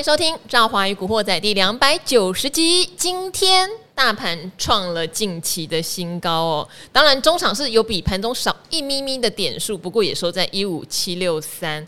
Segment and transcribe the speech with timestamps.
[0.00, 2.88] 迎收听《赵华与古惑仔》第两百九十集。
[2.96, 11.86] 今天大盘创了近期的新高哦，当然中场是有比盘中少一咪咪的点数，不过也收在一五七六三。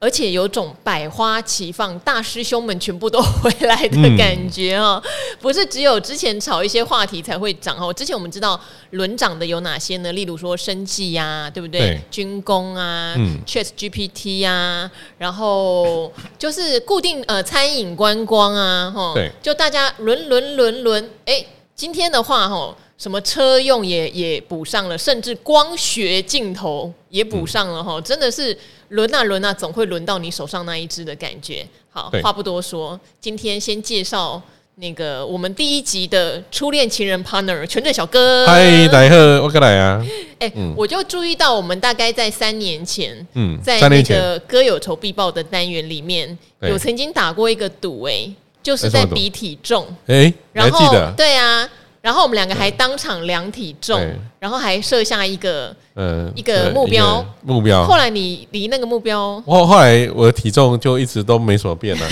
[0.00, 5.10] 而且有种百花齐放，大师兄们全部都回来的感觉哦，嗯、
[5.40, 7.92] 不是只有之前炒一些话题才会涨哦。
[7.92, 10.12] 之前我们知道轮涨的有哪些呢？
[10.12, 11.80] 例如说生技呀，对不对？
[11.80, 22.76] 对军工啊、嗯、Chat GPT 呀、啊，然后就是固定呃餐饮观光啊，哈，对，就大家轮轮轮轮，哎，今天的话哈。
[22.98, 28.56] 什么车用也也补上了，甚至光学镜头也补上了哈，嗯、真的是
[28.88, 31.64] 轮啊轮啊，总会轮到你手上那一只的感觉。
[31.90, 34.42] 好，对话不多说，今天先介绍
[34.74, 38.44] 那个我们第一集的初恋情人 partner 权证小哥。
[38.48, 40.04] 嗨，大家好，我过来啊。
[40.40, 48.28] 哎、欸，嗯、我就注意到我们大概在三年前，嗯，在那个歌有仇必报的单元里面有曾经打过一个赌，哎，
[48.60, 51.68] 就是在比体重，哎、欸，然后对啊。
[52.00, 54.00] 然后我们两个还当场量体重，
[54.38, 57.84] 然后还设下一个呃一个目标目标。
[57.84, 62.06] 后来你离那个目标，后后来我的体重就一直都没什么变了，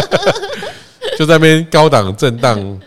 [1.18, 2.80] 就在那边高档震荡。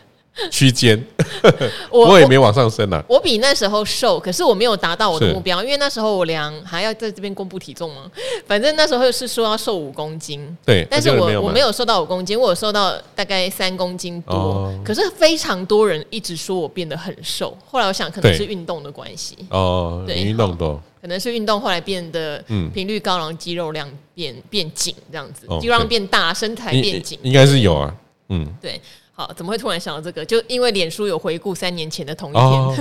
[0.49, 1.01] 区间，
[1.91, 3.03] 我我也没往上升了。
[3.07, 8.09] 我比那时候瘦，可是我没有达到我的目标，因为那时候我量还要在这边公布体重嘛。
[8.47, 14.73] 反正那时候是说要瘦五公斤，对，但是我我没有瘦到五公斤，我有瘦到大概三公斤多。
[14.83, 27.95] 可是非常多人一直说我变得很瘦，后来我想可能是运动的关系哦，对，运动多，可能是运动后来变得频率高，然后肌肉量变变紧这样子，肌肉量变大，身材变紧，应该是有啊，
[28.29, 28.81] 嗯，对。
[29.15, 30.25] 好，怎么会突然想到这个？
[30.25, 32.43] 就因为脸书有回顾三年前的同一天。
[32.43, 32.75] 哦、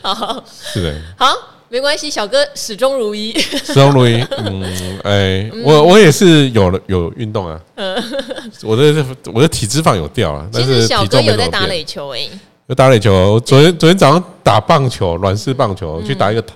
[0.00, 0.94] 好，是的。
[1.18, 1.26] 好，
[1.68, 4.18] 没关系，小哥始终如一，始终如一。
[4.40, 4.62] 嗯，
[5.04, 7.60] 哎、欸，嗯、我我也是有了有运动啊。
[7.74, 8.02] 嗯，
[8.64, 9.04] 我的
[9.34, 12.30] 我的体脂肪有掉啊，但是小哥有在打垒球哎、欸，
[12.68, 13.38] 有打垒球。
[13.40, 16.54] 昨天昨天早上打棒球，软式棒球，去打一个台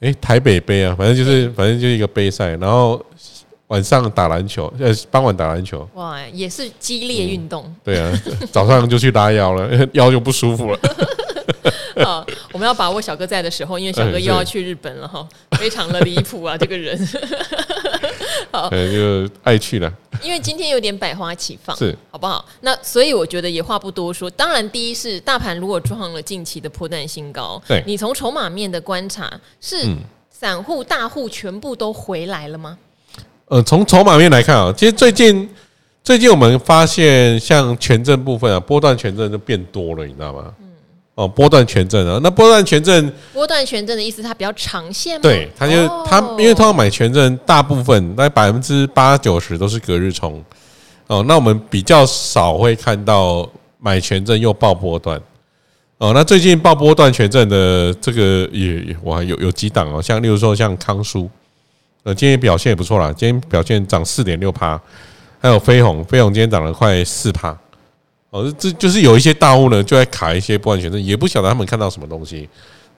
[0.00, 2.98] 哎、欸、台北杯啊，反正就是反正就是一个杯赛，然后。
[3.68, 7.76] 晚上打篮球，呃，傍晚打篮球，哇，也是激烈运动、嗯。
[7.84, 10.78] 对啊，早上就去拉腰了， 腰就不舒服了。
[12.04, 16.98] 好， 我们要把握小哥在的时候，因为小哥又要去日本了哈，嗯、非常的离谱啊，这个人。
[18.52, 19.92] 好，就爱去了。
[20.22, 22.44] 因为今天有点百花齐放，是好不好？
[22.60, 24.28] 那所以我觉得也话不多说。
[24.30, 29.86] 当然，第一是大盘如果创了近期的波段新高，对，你从筹码面的观察，是
[30.30, 32.76] 散户大户全部都回来了吗？
[33.46, 35.48] 呃，从筹码面来看啊，其实最近
[36.02, 40.44] 最近我们发现，像权证部分啊，波段权证就变多了，你知道吗？
[40.60, 40.68] 嗯。
[41.14, 45.20] 哦，波段权证啊，那波段权证，波段权证的意思，它比较长线吗？
[45.22, 50.42] 对，它就它，因为它要买权证，大部分大概百分之八九十都是隔日冲。
[51.06, 53.46] 哦，那我们比较少会看到
[53.78, 55.20] 买权证又爆波段。
[55.98, 61.28] 哦，那最近爆波段权证的这个也哇，有有几档哦，像例如说像康舒。
[62.04, 64.78] 呃，今天表现也不错啦，今天表现涨四点六趴，
[65.40, 67.58] 还有飞鸿，飞鸿今天涨了快四趴。
[68.28, 72.46] 哦，这就是有一些大户呢，就在卡一些波段权证，也不晓得他们看到什么东西，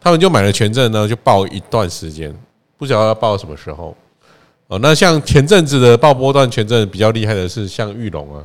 [0.01, 2.35] 他们就买了权证呢，就报一段时间，
[2.77, 3.97] 不晓得要报什么时候。
[4.67, 8.43] 哦，那像前阵子的报波段权证比较厉害的是像玉龙啊，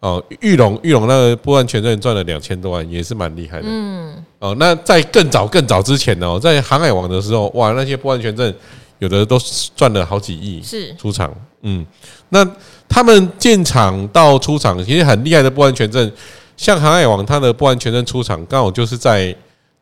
[0.00, 3.64] 哦，玉龙玉龙那个波段权证赚了两千多万，也是蛮厉害的。
[3.66, 8.54] 嗯，哦，那在更早更早之前呢，在航海王的时候，哇，那些波段权证。
[8.98, 9.38] 有的都
[9.76, 10.94] 赚了好几亿，是。
[10.96, 11.32] 出场，
[11.62, 11.86] 嗯，
[12.30, 12.44] 那
[12.88, 16.10] 他们建厂到出厂，其实很厉害的不安全证，
[16.56, 19.34] 像航海网，它的不安全证出厂刚好就是在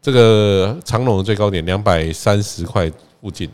[0.03, 3.49] 这个长龙的最高点两百三十块附近，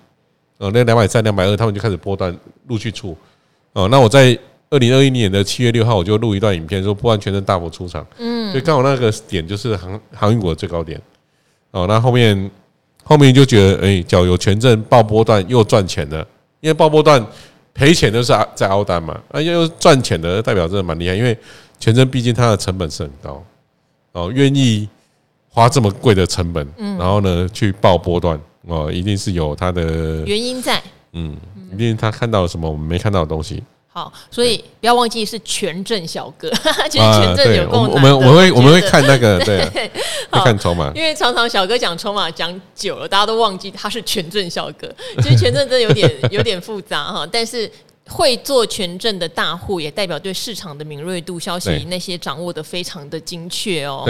[0.59, 2.37] 哦，那两百三、两百二，他们就开始波段
[2.67, 3.17] 陆续出，
[3.73, 4.37] 哦，那我在
[4.71, 11.01] 二零二一年的七月六号，我就录一段影片，说不安全证大幅出场，嗯，所以刚好那个点就是航航运股的最高点，
[11.71, 12.51] 哦，那后面。
[13.03, 16.27] 后面就觉得，哎、欸，脚有权证爆波段又赚钱了，
[16.61, 17.25] 因为爆波段
[17.75, 21.37] 赔钱都是在凹单嘛，啊，又赚钱的代表真的蛮厉害，因为
[21.81, 23.45] 权证毕竟它的成本是很高，
[24.13, 24.89] 哦，愿意
[25.49, 30.83] 花这么贵的成本，然后呢去爆波段，哦，一定是有它的原因在，
[31.13, 31.37] 嗯，
[31.73, 33.63] 一定他看到了什么我们没看到的东西。
[33.95, 36.51] 好，所以不要忘记是权正小哥，
[36.89, 37.91] 其 实权正有够难。
[37.91, 39.63] 我们我们会我们会看那个， 对，
[40.31, 40.91] 会看筹码。
[40.95, 44.91] 因为常常小哥讲筹码讲久了，大家都忘记他是权正小哥。
[45.23, 47.71] 其实权正真的有点有点复杂哈，但是
[48.13, 54.07] 会做权证的大户，也代表对市场的敏锐度、消息那些掌握的非常的精确哦。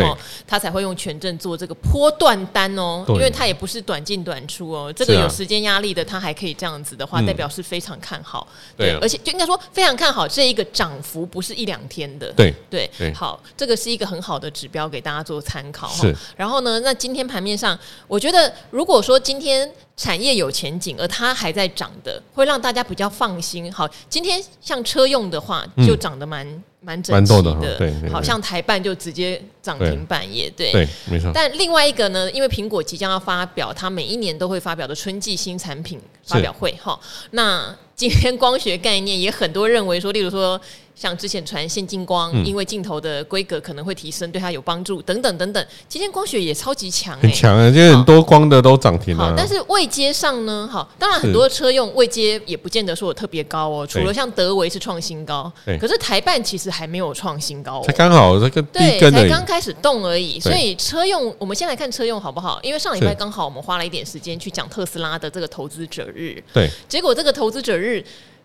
[0.46, 4.92] 他才会用权证做这个波段单哦，因为他也不是短进短出哦。
[4.92, 8.46] 这个有时间压力的，他还可以这样子的话，代表是非常看好。
[8.76, 12.32] 对，而且就应该说非常看好这一个涨幅不是一两天的。
[12.32, 15.86] 对对对，好，这个是一个很好的指标给大家做参考。
[15.86, 16.12] 哈。
[16.36, 17.78] 然后呢，那今天盘面上，
[18.08, 23.72] 我觉得如果说今天产业有前景，而它还在涨的，会让大家比较放心。
[23.72, 26.62] 好，今天像车用的话，就涨得蛮。
[26.84, 31.30] 蛮整齐的，对，好像台办就直接涨停板也对，对，没错。
[31.32, 36.98] 但另外一个呢，因为苹果即将要发表它每一年都会发表的春季新产品发表会，哈，
[37.30, 40.60] 那今天光学概念也很多认为说，例如说。
[40.94, 45.66] 像之前传现金光，因为镜头的规格可能会提升，对它有帮助，等等等等。
[45.88, 47.64] 今天光学也超级强，很强啊！
[47.70, 49.34] 今天很多光的都涨停了。
[49.36, 53.86] 但是位阶上呢，好，当然很多车用位阶也不见得说我特别高哦。
[53.86, 55.50] 除了像德维是创新高，
[55.80, 60.38] 可是台办其实还没有创新高，才刚好这个对，才刚开始动而已。
[60.38, 62.60] 所以车用，我们先来看车用好不好？
[62.62, 68.04] 因为上礼拜刚好我们花了一点时间去讲特斯拉的这个投资者日，对，结果这个投资者日，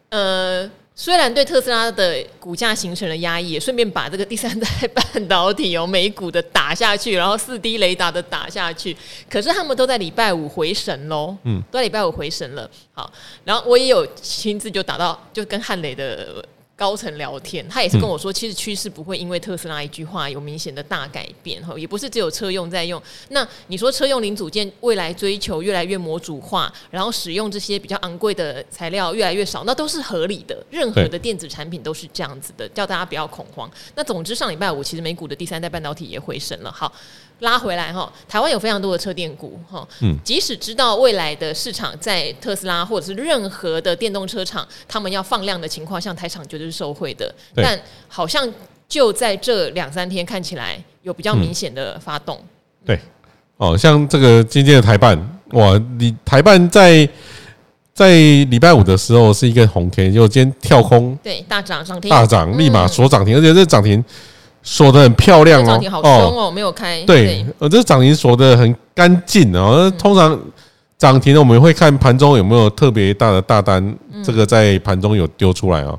[0.10, 0.68] 呃。
[1.00, 8.98] 虽然对特斯拉的股价形成了压抑，也顺便把这个第三代半导体哦美股的打下去，然后四 D 雷达的打下去，
[9.30, 12.68] 可是他们都在礼拜五回神喽，嗯，都在礼拜五回神了。
[12.94, 13.14] 好，
[13.44, 16.44] 然后我也有亲自就打到，就跟汉磊的。
[16.78, 23.02] 高层聊天，他也是跟我说，其实趋势不会因为特斯拉一句话有明显的大改变哈，也不是只有车用在用。
[23.30, 30.64] 那你说车用零组件未来追求越来越模组化，然后使用这些比较昂贵的材料越来越少，那都是合理的。
[30.70, 33.68] 任何的电子产品都是这样子的，叫大家不要恐慌。
[33.96, 36.72] 那总之上礼拜五其实美股的第三代半导体也回升了。
[36.72, 36.94] 好。
[37.40, 48.52] 拉回来哈，台湾有非常多的车电股哈，嗯，即使知道未来的市场在特斯拉或者是任何的电动车厂，他们要放量的情况，像台厂绝对是受惠的，但好像
[48.88, 52.42] 就在这两三天看起来有比较明显的发动，
[52.84, 53.00] 对，
[53.58, 55.16] 哦，像这个今天的台办，
[55.52, 57.08] 哇，你台办在
[57.94, 64.04] 在礼拜五的时候是一个红 K，就今天跳空，对，大涨涨停，大涨立马锁涨停，而且这涨停。
[64.70, 67.02] 锁得很漂亮哦，好凶哦，没有开。
[67.04, 69.90] 对，呃，这涨停锁得很干净哦。
[69.98, 70.38] 通常
[70.98, 75.98] 涨停呢，我们会看盘中有没有特别大的大单，这个在盘中有丢出来哦。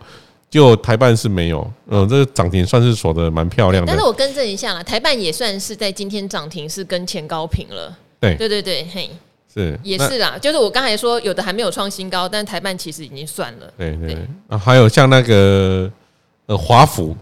[0.50, 3.90] 就台办是没有，嗯，这个涨停算是锁得蛮漂亮的。
[3.90, 7.96] 但是我更正一下啦，台办也算是在今天涨停是跟前高平了。
[8.20, 9.08] 对，对对对，嘿，
[9.54, 10.36] 是也是啦。
[10.38, 13.72] 就是我刚才说有的还没有创新高，但台办其实已经算了。
[13.78, 14.18] 对对，
[14.48, 15.90] 啊，还有像那个
[16.44, 17.16] 呃华孚。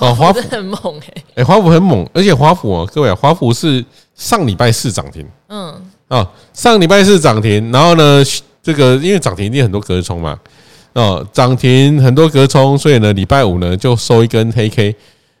[0.00, 1.24] 哦，华府很猛哎！
[1.36, 5.74] 哎，华府很猛，而且华府哦，各位啊，华府是上礼拜四涨停，嗯，
[6.08, 8.22] 啊，上礼拜四涨停，然后呢，
[8.62, 10.38] 这个因为涨停一定很多隔日冲嘛，
[10.94, 14.96] 哦，涨停很多隔冲，所以呢，礼拜五呢就收一根黑 K，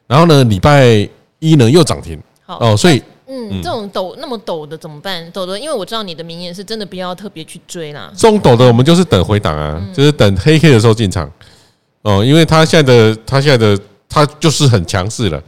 [0.06, 1.08] 然后呢，礼拜
[1.38, 5.30] 一呢又涨停，哦，所以嗯，这种抖那么抖的怎么办？
[5.30, 8.12] 抖的，因为我知道你的名言是真的不要特别去追啦。
[8.14, 11.32] 这种抖的，我们就是等回档啊，就是等黑 K 的时候进场，
[12.02, 13.80] 哦，因为它现在的它现在的。
[14.10, 15.42] 它就是很强势了。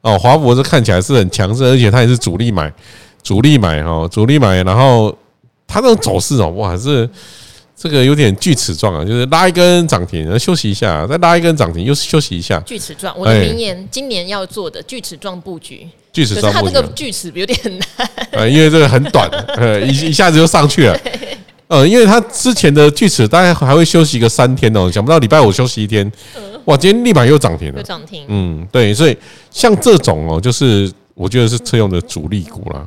[0.00, 2.72] 哦，华博是看起来是很强势，而且它也是主力买，
[3.22, 5.14] 主力买哈，主力买，然后
[5.66, 7.08] 它这种走势哦，哇，是
[7.74, 13.18] 这个有点锯齿状啊，就是拉一根涨停，然后休息一下，再拉一根涨停，又休息一下，锯齿状。
[13.18, 19.26] 我的名言，今年要做的锯齿状布局，锯齿状布局，可是它这个锯齿有点难，呃，因为这个很短，
[19.56, 21.00] 呃，一一下子就上去了，
[21.68, 26.10] 呃，因为它之前的锯齿大概还会休息个三天哦，想不到礼拜五休息一天。
[26.66, 26.74] 哇！
[26.76, 28.24] 今天立马又涨停了，又涨停。
[28.28, 29.16] 嗯，对，所以
[29.50, 32.86] 像这种哦，就是我觉得是车用的主力股啦。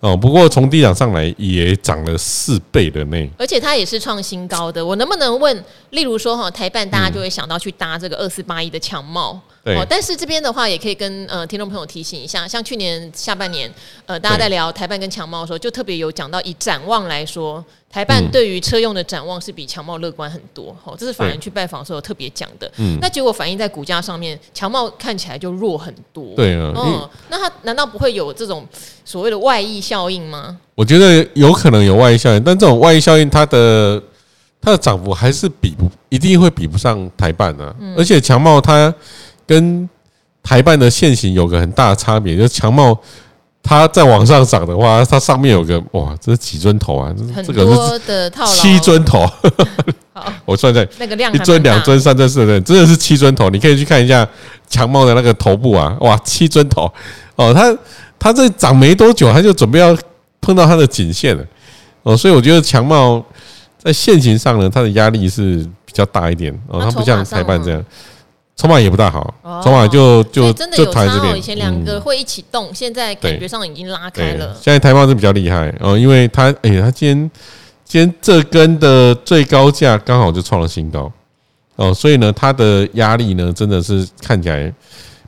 [0.00, 4.84] 哦，不过从低档上来也涨了四倍的内，而且它也是创新高的。
[4.84, 9.40] 我能不能问，例如说哈，台办大家就会想到去搭这个二四八一的强茂。
[9.74, 13.72] 哦，但是这边的话也可以跟呃听众朋友提醒一下，像去年下半年，
[14.06, 20.76] 呃，大家在聊台办跟强茂的时候，就特别有讲到以展望来说，台办对于车用的展望是比强茂乐观很多。
[20.80, 22.70] 好，这是法人去拜访的时候特别讲的。
[22.76, 26.34] 嗯，那结果反映在股价上面，强茂看起来就弱很多。
[26.36, 28.64] 对啊，嗯，那它难道不会有这种
[29.04, 30.56] 所谓的外溢效应吗？
[30.76, 34.00] 我觉得有可能有外溢效应，但这种外溢效应它的
[34.60, 38.94] 它的涨幅还是比不一定会比不上台办的，而且强茂它。
[39.46, 39.88] 跟
[40.42, 42.98] 台办的线型有个很大的差别，就是强茂
[43.62, 47.14] 它在往上涨的话，它上面有个哇，这是几尊头啊？
[47.44, 47.64] 这个
[47.98, 49.28] 是七尊头。
[50.46, 53.50] 我算在那个量，一尊、两尊、三尊、四尊，真的是七尊头。
[53.50, 54.26] 你可以去看一下
[54.66, 56.90] 强茂的那个头部啊，哇，七尊头
[57.34, 57.52] 哦。
[57.52, 57.76] 它
[58.18, 59.94] 它这涨没多久，它就准备要
[60.40, 61.44] 碰到它的颈线了
[62.02, 62.16] 哦。
[62.16, 63.22] 所以我觉得强茂
[63.76, 67.84] 在线型上呢，它的压力是比较大一点哦，它不像台办这样，
[68.56, 71.36] 筹码也不大好，筹码就就真的有差哦。
[71.36, 74.56] 以前两个会一起动，现在感觉上已经拉开了。
[74.60, 77.30] 现在台茂是比较厉害哦，因为它哎，它今天
[77.84, 81.12] 今天这根的最高价刚好就创了新高
[81.76, 84.72] 哦，所以呢，它的压力呢真的是看起来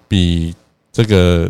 [0.08, 0.54] 比
[0.90, 1.46] 这个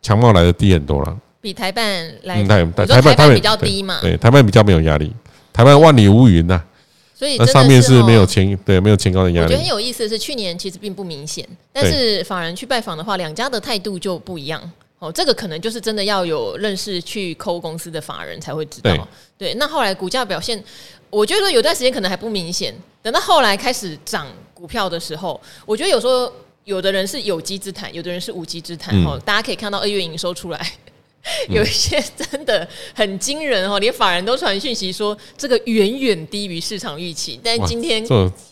[0.00, 1.14] 强茂来的低很多了。
[1.42, 3.98] 比台办来，嗯、台台办台办比较低嘛？
[4.00, 5.12] 对，台办比较没有压力，
[5.52, 6.64] 台办万里无云呐、啊，
[7.14, 9.44] 所以那上面是没有前对没有前高的压力。
[9.44, 14.60] 我觉得很有意思的是，去年其实并不明显，但是法人去拜访的话，两家的态度就不一样。
[14.98, 18.90] 哦，这个可能就是真的要有认识去抠公司的法人才会知道。
[19.36, 20.62] 对，对，那后来股价表现，
[21.10, 26.32] 我觉得有段时间可能还不明显，等到后来开始涨股票的时候，我觉得有时候
[26.64, 28.94] 有的人是有机之谈，有的人是无机之谈。
[29.04, 30.72] 哦、嗯，大家可以看到二月营收出来。
[31.48, 38.04] 有一些真的很惊人哦，连法人都传讯息说这个远远低于市场预期，但今天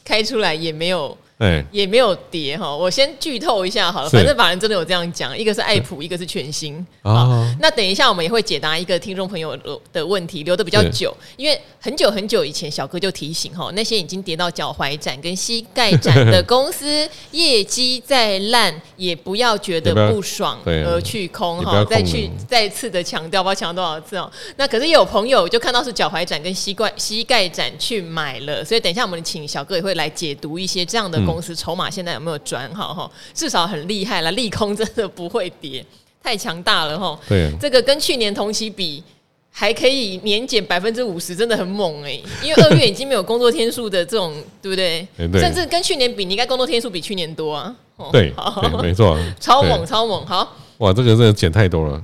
[0.05, 1.17] 开出来也没有。
[1.43, 2.73] 对，也没有跌哈。
[2.73, 6.87] 我先剧透一下好了，反正法人真的有这样讲，一个是爱普，一个是全新。
[7.03, 7.27] 好，
[7.59, 9.59] 那等一下我们也会解答一个听众朋友
[9.93, 21.85] 的问题，留的比较久，因为很久很久以前小哥就提醒哈，那些已经跌到脚踝展跟膝盖展的公司，业绩再烂也不要觉得不爽而去空哈。
[21.91, 24.31] 再去再次的强调，不知道强调多少次哦。
[24.55, 31.21] 那可是有朋友就看到是脚踝展跟膝盖膝盖展去买了，所以等一下我们请小哥也会来解读一些这样的。
[31.32, 33.11] 公司筹码现在有没有转好哈？
[33.33, 35.85] 至少很厉害了，利空真的不会跌，
[36.23, 37.19] 太强大了哈。
[37.29, 39.03] 对，这个跟去年同期比
[39.51, 42.21] 还可以年减百分之五十，真的很猛哎。
[42.43, 45.07] 因为二月已经没有工作天数的这种，对不对？
[45.41, 47.75] 甚至跟去年比，你应该工作天数比去年多啊。
[48.11, 48.35] 对，
[48.83, 50.27] 没错， 超猛超猛。
[50.27, 52.03] 好，哇，这个真的减太多了。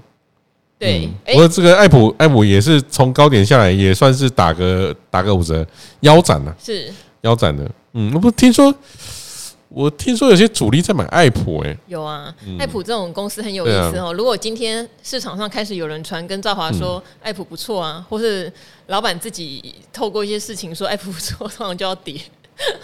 [0.78, 5.66] 对，不过这个艾普艾普也是从高点下来，也算是打个打个五折，
[6.00, 6.92] 腰斩了，是
[7.22, 7.68] 腰斩的。
[7.94, 8.72] 嗯，我不听说，
[9.68, 14.12] 我听说有些主力在买爱普，哎，有啊，爱普这种公司很有意思哦。
[14.14, 18.50] 如果今天市场上开始有人传跟赵华说爱普不错啊，或是
[18.86, 22.18] 老板自己透过一些事情说爱普不错，通常就要跌。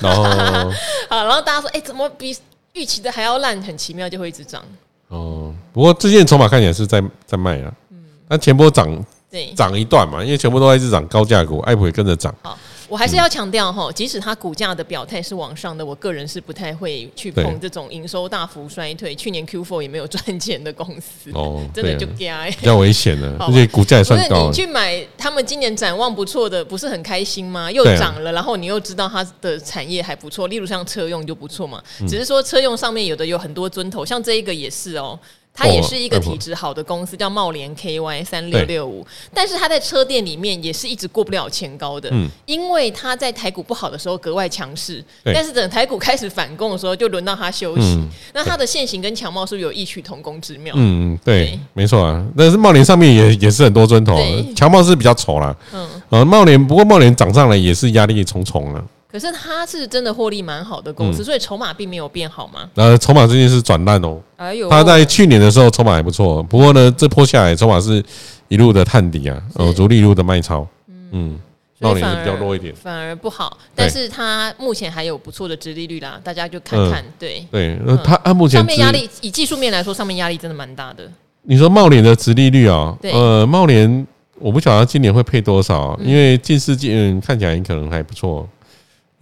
[0.03, 0.71] 哦，
[1.09, 2.37] 好，然后大家说，哎，怎么比
[2.75, 3.61] 预期的还要烂？
[3.63, 4.63] 很奇妙，就会一直涨。
[5.09, 7.73] 哦，不过最近筹码看起来是在在卖啊。
[7.91, 12.35] 嗯，那前波涨，对，涨一段嘛，因为全部都在一直涨高价股，爱普也跟着涨。
[12.43, 12.59] 好。
[12.89, 22.27] 我还是要强调哈，即使它股价的表态是往上的，我个人是不太会去碰这种营收大幅衰退、去年 Q4 也没有赚钱的公司哦，真的就比
[22.63, 24.49] 较危险了， 而且股价也算高。
[24.49, 27.71] 你去买他们今年展望不错的，不是很开心吗？
[27.71, 31.83] 又涨了，然后你又知道它的产业还不错，例如像车用就不错嘛。
[32.07, 35.19] 只是说车用上面有的有很多尊头，像这一个也是哦。
[35.57, 48.03] 它也是一个体质好的公司，叫茂联 KY 三六六五，但是它在车店里面也是一直过不了前高的，嗯，因为它在台股不好的时候格外强势，但是等台股开始反攻的时候，就轮到它休息。
[48.33, 50.75] 那它的现行跟强茂是不是有异曲同工之妙？
[50.77, 52.27] 嗯，对，没错啊。
[52.37, 54.19] 但是茂联上面也也是很多尊头，
[54.57, 55.57] 强茂是比较丑啦。
[55.73, 58.85] 嗯，呃，茂联不过茂联涨上来也是压力重重了。
[59.15, 62.69] 可是它是真的获利蛮好的公司，嗯、所以筹码并没有变好吗？
[62.75, 64.21] 呃，筹码最近是转烂哦。
[64.35, 68.03] 哎呦，它在去年的时候筹码还不错，不过呢，这波下来筹码是
[68.49, 70.67] 一路的探底啊，呃，逐利一路的卖超。
[71.13, 71.39] 嗯，
[71.79, 73.57] 茂联是比较弱一点，反而不好。
[73.73, 77.01] 但是它目前还有不错的殖利率啦，大家就看看。
[77.01, 81.09] 嗯、对对，那它按目前上面压力以技术面来说，上面压力真的蛮大的。
[81.43, 82.93] 你说茂联的殖利率啊？
[83.01, 84.05] 对呃，茂联
[84.41, 88.49] 我不晓得今年会配多少，因为近四季嗯看起来可能还不错。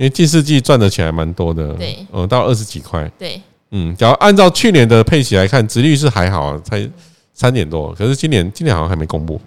[0.02, 3.40] 因为第四季赚的钱还蛮多的，对，呃，到二十几块，对，
[3.71, 6.90] 嗯，假如按照去年的配息来看，殖率是还好，才
[7.32, 9.40] 三点多，可是今年今年好像还没公布，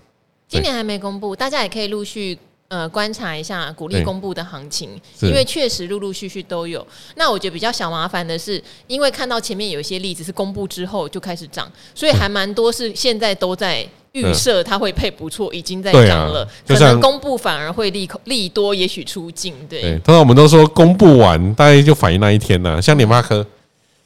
[0.47, 2.37] 今年还没公布，大家也可以陆续
[2.69, 6.87] 呃观察一下鼓励公布的行情，因为确实陆陆续续都有。
[7.17, 13.85] 那我觉得比较小麻烦的是，因为看到前面有一些例子是公布之后就开始涨，所以还蛮多是现在都在。
[14.15, 19.53] 预设它会配不错，已经在涨了，啊、可能公布反而会利利多，也许出尽。
[19.67, 23.45] 对，通常我们都说公布完大概就反映那一天呢、啊，像联发科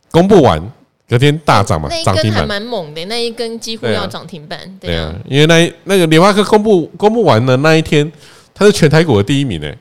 [0.09, 0.59] 公布完
[1.07, 4.59] 隔天大涨嘛，涨停还蛮猛的，那一根几乎要涨停板。
[4.81, 8.11] 对啊，因为那那个联发科公布公布完的那一天，
[8.51, 9.71] 它是全台股的第一名呢，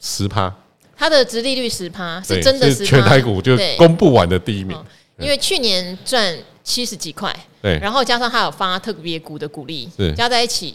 [0.00, 0.54] 十趴，
[0.96, 4.78] 它的殖利率十趴是真的是全台股就公布完的第一名，
[5.18, 6.32] 因为去年赚。
[6.64, 10.12] 七十几块，对，然后加上他有发特别股的股利，是。
[10.14, 10.74] 加在一起，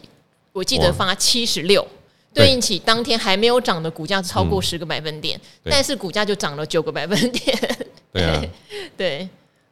[0.52, 1.86] 我记得发七十六，
[2.34, 2.50] 对。
[2.52, 7.78] 应起当天还没有涨的股价超过十个百分点，嗯、但是股价就涨了九个百分点。
[8.12, 8.44] 对啊，
[8.98, 9.30] 对，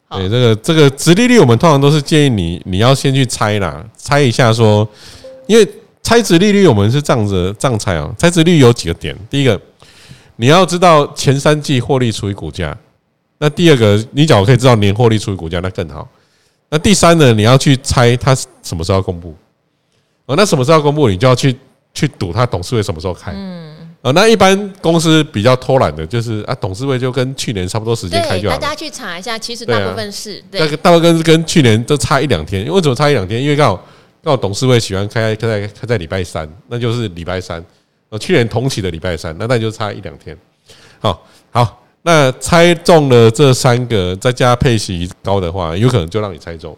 [0.09, 4.87] 对，这个这个殖利率，我们通常都是建议你你要先去猜啦，猜一下说，
[5.47, 5.67] 因为
[6.01, 9.59] 猜殖利率，我们是这样子这样猜啊，猜殖利率有几个点，第一个。
[10.37, 12.77] 你要知道前三季获利除以股价。
[13.45, 16.07] 那第二个，你假如可以知道年获利除以股价，那更好。
[16.67, 18.33] 那第三呢，你要去猜它
[18.63, 19.35] 什么时候要公布。
[20.25, 21.55] 哦，那什么时候要公布，你就要去
[21.93, 23.31] 去赌它董事会什么时候开。
[23.35, 23.87] 嗯。
[24.01, 28.59] 哦，那一般公司比较偷懒的，就是啊，董事会就跟去年差不多时间开就好了。
[28.59, 30.43] 大家去查一下，其实大部分是。
[30.49, 30.59] 对。
[30.59, 33.39] 那个大部分是跟去年都差一两天，为什么差一两天？
[33.39, 33.75] 因为刚好
[34.23, 37.63] 刚好董事会喜欢开开在开在礼拜三，那就是礼拜三。
[38.09, 40.35] 哦，去年同期的礼拜三，那那就差一两天。
[40.99, 41.84] 好，好。
[42.07, 46.77] 那猜中了这三个，再加配息高的话，有可能就让你猜中。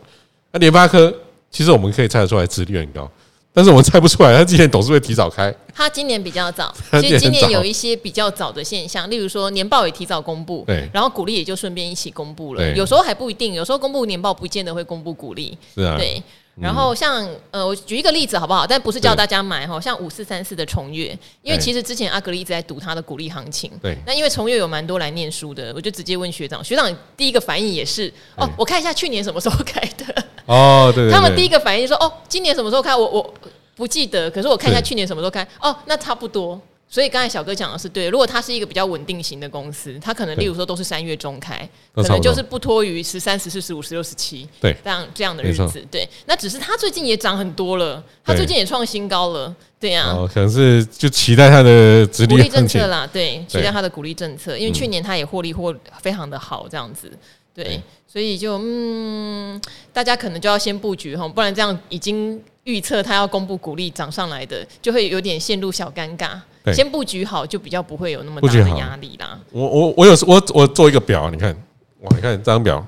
[0.54, 1.14] 那联发科
[1.52, 3.12] 其实我们可以猜得出来，殖率很高，
[3.52, 5.54] 但是我们猜不出来，他今年董事会提早开。
[5.76, 12.74] 他今年比较早， 所以今年有一些比较早的现象，例如说年报也提早公布，对，然后股利也就顺便一起公布了。
[12.74, 15.58] 有时候还不一定，有时候公布年报不见得会公布股利。
[15.76, 16.24] 是啊，对。
[16.60, 18.66] 然后像呃，我举一个例子好不好？
[18.66, 23.72] 但不是叫大家买哈，像五四三四的重月，因为其实之前阿格力一直在赌它的股利行情。
[23.82, 23.96] 对。
[24.06, 30.26] 那因为重月有蛮多来念书的，我就直接问学长，学长第一个反应也是哦，我看一下去年什么时候开的。
[30.48, 31.12] 哦，对。
[31.12, 32.96] 他们第一个反应说哦，今年什么时候开？
[32.96, 33.34] 我我
[33.76, 35.48] 不记得，可是我看一下去年什么时候开。
[35.62, 36.60] 哦，那差不多。
[36.90, 46.08] 所以刚才小哥讲的是对，如果它是一个比较稳定型的公司，它可能例如说都是三月中开，可能就是不拖于十三、十四、十五、十六、十七，对，这样这样的日子，对。
[46.26, 50.14] 那只是它最近也涨很多了，它最近也创新高了，对呀。
[50.16, 57.12] 哦，可能是就期待它的鼓励政策啦，对，期待它的鼓励政策，因为去年它也获利获非常的好，这样子，
[57.54, 57.82] 对。
[58.10, 66.38] 所以就嗯，大家可能就要先布局哈，不然这样已经预测它要公布股利涨上来的，就会有点陷入小尴尬。
[66.74, 69.40] 先布局好，就比较不会有那么大的压力啦。
[69.52, 71.56] 我我我有我我做一个表，你看，
[72.02, 72.86] 哇，你看这张表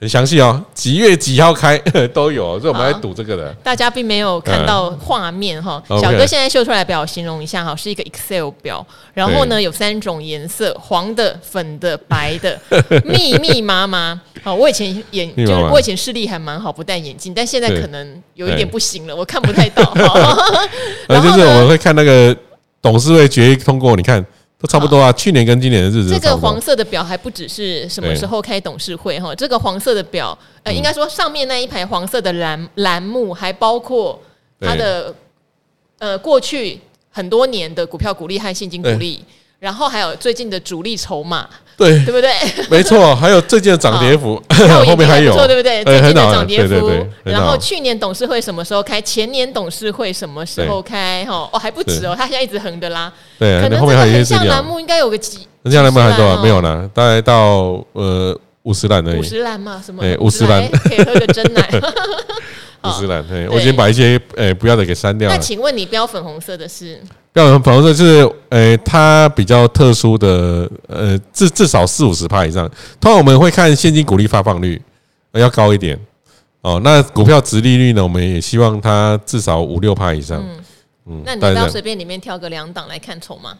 [0.00, 1.76] 很详细哦，几月几号开
[2.14, 3.54] 都有，所以我们来赌这个的。
[3.62, 12.58] 大家并没有看到画面哈，小哥现在秀出来表，形容一下哈，是一个 Excel 表，然后呢有三种颜色，黄的、粉的、白的，
[13.04, 14.18] 密密麻麻。
[14.42, 19.92] 好，我以前眼就是我以前视力还蛮好，不戴眼镜，但现在可能有一点不行了，我看不太到。
[21.06, 22.34] 然后就是我们会看那个。
[22.82, 24.24] 董事会决议通过，你看
[24.60, 25.10] 都差不多啊。
[25.12, 34.20] 去年跟今年的日子，这个黄色的表还不只是什么时候开董事会哈，这个黄色的表，呃，应该说上面那一排黄色的栏栏目，还包括
[34.60, 35.14] 它的
[35.98, 36.78] 呃过去
[37.10, 39.24] 很多年的股票股利和现金股利，
[39.60, 41.48] 然后还有最近的主力筹码。
[41.76, 42.30] 对，对不对？
[42.68, 44.36] 没错，还有最近的涨跌幅，
[44.84, 45.82] 后面还有，对不对？
[45.82, 49.00] 最近的涨跌幅，然后去年董事会什么时候开？
[49.00, 51.24] 前年董事会什么时候开？
[51.24, 53.10] 哈，哦，还不止哦，他现在一直横的啦。
[53.38, 56.42] 对，可能后面还有一些栏目，应该有个几，横向栏目还多少？
[56.42, 59.18] 没有了，大概到呃五十栏而已。
[59.18, 60.04] 五十栏嘛，什么？
[60.18, 61.66] 五十栏可以喝个真奶。
[62.82, 65.34] 五十栏，我已经把一些诶不要的给删掉了。
[65.34, 67.00] 那请问你标粉红色的是？
[67.32, 72.68] 标粉红色就是，诶、欸，它比较特殊的，呃，至至少四五十趴以上。
[73.00, 74.80] 通常我们会看现金股利发放率
[75.32, 75.96] 要高一点
[76.62, 76.80] 哦。
[76.82, 78.02] 那股票值利率呢？
[78.02, 80.42] 我们也希望它至少五六趴以上。
[80.42, 80.64] 嗯，
[81.06, 83.56] 嗯，那你不要随便里面挑个两档来看筹码。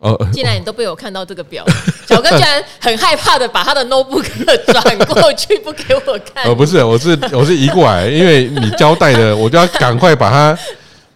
[0.00, 1.64] 哦，既然你都被我看到这个表，
[2.08, 4.26] 小哥居然很害怕的把他的 notebook
[4.72, 6.44] 转过去不给我看。
[6.44, 10.58] 哦，不是，我是我是移过来，因为你交代的，我就要赶快把它。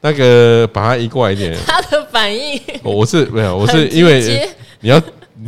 [0.07, 4.47] 那个把它移过来一点， 他的反应，我是没有，我是因为
[4.81, 5.01] 你要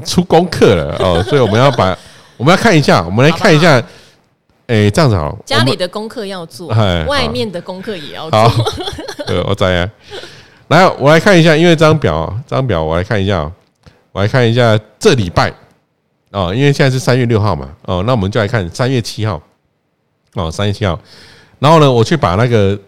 [0.03, 1.95] 出功课了哦，所以我们要把
[2.39, 3.73] 我们要看一下，我们来看一下，
[4.67, 6.69] 哎，这样子好，家里的功课要做，
[7.07, 8.41] 外面的功课也要做。
[9.29, 9.91] 呃，我在呀，
[10.69, 13.51] 来，我来看一下，因为这张表，这张表我来看一下，
[14.13, 15.53] 我来看一下这礼拜
[16.31, 19.41] 哦，因为现在是三月六号嘛，哦，那我们就来看三月七号，
[20.35, 20.99] 哦，三月七号，
[21.59, 22.79] 然后呢，我去把那个。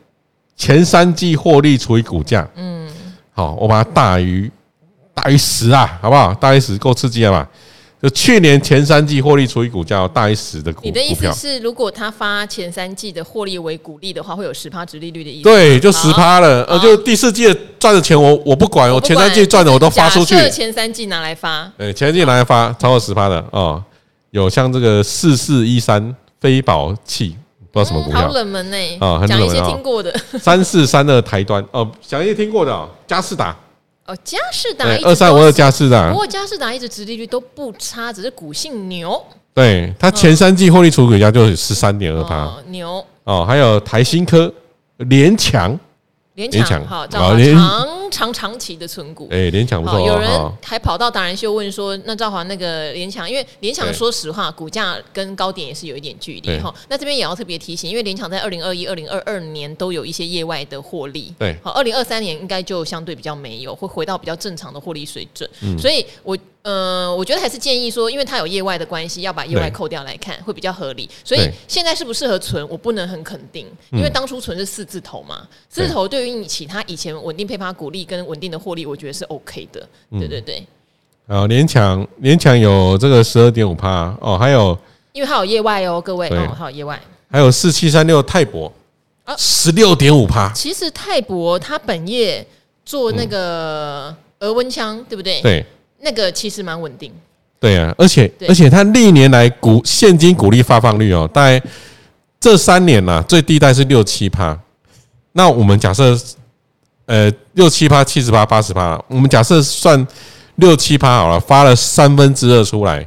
[0.61, 2.91] 前三季获利除以股价，嗯，
[3.33, 4.51] 好，我把它大于
[5.14, 6.35] 大于十啊，好不好？
[6.35, 7.49] 大于十够刺激了吧？
[8.00, 15.42] 就去年前三季获利除以股价大于十的股，你的意思是，如果他发前三季的获利为股利的话，会有十趴值利率的意思？
[15.42, 16.62] 对，就十趴了。
[16.64, 20.37] 呃，就第四季赚的钱我我不管，我前三季赚的我都发出去。
[20.50, 23.82] 前三季拿来发，对，前三季拿来发超过十趴的哦。
[24.30, 27.37] 有像这个四四一三飞宝器。
[27.70, 29.20] 不知道什么股票，好冷门呢啊！
[29.26, 33.54] 讲一些听过的，三四三二台端哦，讲一些听过的哦，佳世达
[34.09, 39.23] 哦，嘉士达二三五二嘉士达，不过佳士达一直殖利率都不差，只是股性牛。
[39.53, 43.44] 对，它前三季获利除股价就是十三点二八，牛哦。
[43.44, 44.51] 还有台新科、
[44.97, 45.79] 联强
[46.38, 49.98] 联联强强哈，兆华长长长期的存股，哎，联强不错。
[50.01, 53.92] 有人哦还跑到达人秀问说，那兆华那个联强，因为联强对。
[53.92, 56.61] 说实话，股价跟高点也是有一点距离对。
[56.61, 56.72] 哈。
[56.88, 61.57] 那这边也要特别提醒，因为联强在二零二一、二零二二年都有一些业外的获利，对。
[61.61, 65.51] 好，二零二三年应该就相对比较没有，会回到比较正常的获利水准。
[65.62, 71.09] 嗯所以我呃，我觉得还是建议说，因为它有业外的关系，要把业外扣掉来看，会比较合理。
[71.24, 71.53] 所以对。
[71.66, 79.88] 现在适不适合存，我不能很肯定，因为当初存是四字头嘛，四字头对于你其他以前稳定配发股利跟稳定的获利，我觉得是 OK 的。
[80.11, 80.67] 对对对。
[81.27, 84.77] 啊，联强联强有这个十二点五趴哦，还有
[85.12, 86.99] 因为它有业外哦，各位哦，还有业外。
[87.31, 88.73] 还有四七三六泰博
[89.25, 92.47] 啊十六点五趴，其实泰博它本业
[92.87, 95.43] 做那个额温枪，对不对？
[95.43, 95.67] 对
[96.01, 97.12] 那个其实蛮稳定。
[97.61, 101.62] 对啊，而且而且它历年来股现金股利发放率哦，大概
[102.41, 104.59] 这三年呐、啊，最低大概是六七趴。
[105.38, 106.18] 那我们假设
[107.07, 110.05] 呃六七趴、七十趴、八十趴，我们假设算
[110.57, 113.07] 六七趴好了，发了三分之二出来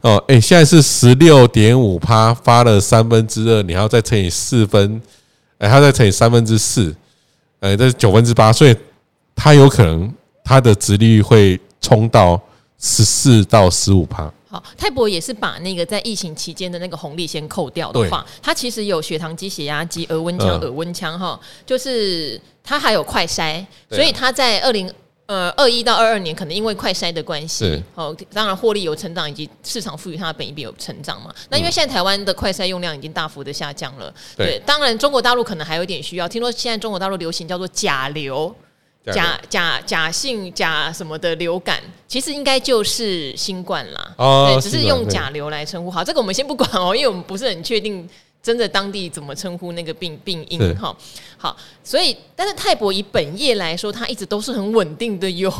[0.00, 5.02] 哦，哎，现在是十六点五趴，发了三分之二，你还要再乘以四分，
[5.58, 6.96] 哎，还要再乘以三分之四，
[7.60, 8.74] 呃，这是九分之八，所以
[9.36, 10.10] 它有可能
[10.42, 12.40] 它的殖利率会冲到。
[12.80, 24.90] 十四到十五趴，好，泰博也是把那个在疫情期间的那个红利先扣掉的话，它其实有血糖机、血压机、额温枪、嗯耳温枪哈，就是它还有快筛，所以它在二零
[25.26, 31.34] 呃二一到二二年可能因为快筛的关系是，哦，当然获利有成长，以及市场赋予它的本益比有成长嘛。
[31.50, 36.26] 那因为现在台湾的快筛用量已经大幅的下降了，对对，当然中国大陆可能还有点需要。
[36.26, 38.54] 听说现在中国大陆流行叫做甲流。
[39.06, 44.14] 假假假性假什么的流感，其实应该就是新冠啦。
[44.18, 45.90] 哦，对，只是用假流来称呼。
[45.90, 48.08] 好，这个我们先不管哦，因为我们不是很确定
[48.48, 50.96] 真的当地怎么称呼那个病病因哈。
[51.36, 55.52] 好，所以但是泰博以本业来说，它一直都是很稳定的哟。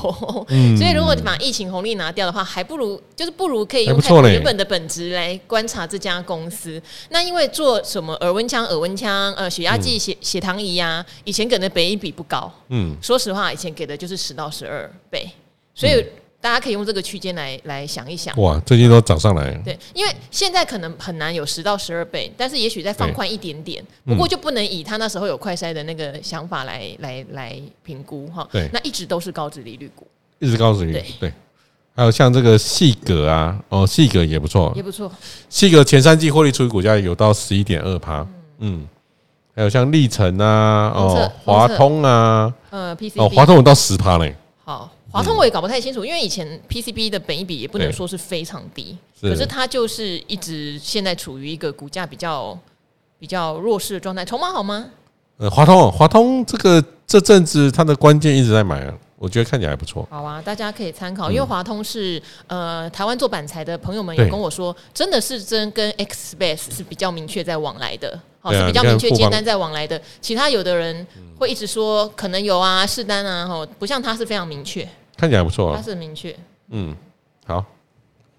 [0.49, 6.81] 嗯、 所以如果把疫情红利拿掉的话，还不如就是不如可以用泰博原本的本质来观察这家公司。
[7.11, 12.51] 那因为做什么耳温枪、耳温枪、呃血压计、血血糖仪啊，以前给的本益比不高。
[12.69, 15.31] 嗯，说实话，以前给的就是十到十二倍，
[15.75, 15.93] 所以。
[15.93, 16.07] 嗯
[16.41, 18.37] 大家可以用这个区间来来想一想。
[18.41, 19.61] 哇，最近都涨上来了。
[19.65, 23.85] 对，因为现在可能很难有十到十二倍，但是也许再放宽一点点。
[24.07, 28.47] 不过就不能以他那时候有快筛的那个想法来来来评估哈。
[28.53, 30.07] 对，那一直都是高值利率股，
[30.39, 31.01] 一直高值利率。
[31.19, 31.33] 对对，
[31.97, 35.11] 还有像这个细格啊，哦，细格也不错，也不错。
[35.49, 38.25] 细格前三季获利除以股价有到十一点二趴。
[38.61, 38.87] 嗯，
[39.57, 44.37] 还有像历程啊，哦，华通啊，呃，PCB 哦，华通有到十趴嘞。
[44.65, 44.89] 好。
[45.11, 52.59] 华通我也搞不太清楚，因为以前 PCB 的本益比也不能说是非常低，可是它就是一直现在处于一个股价比较
[53.19, 54.25] 比较弱势的状态。
[54.25, 54.87] 筹码好吗？
[55.39, 60.07] 呃，华通，华通这个这阵子它的关键一直在买啊，我觉得看起来还不错。
[60.11, 68.19] 好啊，大家可以参考，因为华通是呃台湾做板材的朋友们也跟我说，真的是真跟 XSpace 是比较明确在往来的。
[68.41, 71.05] 好，是比较明确接单在往来的，其他有的人
[71.37, 76.35] 会一直说可能有啊，试单啊，吼，不像他是非常明确，看起来不错啊，他是明确，
[76.71, 76.95] 嗯，
[77.45, 77.65] 好，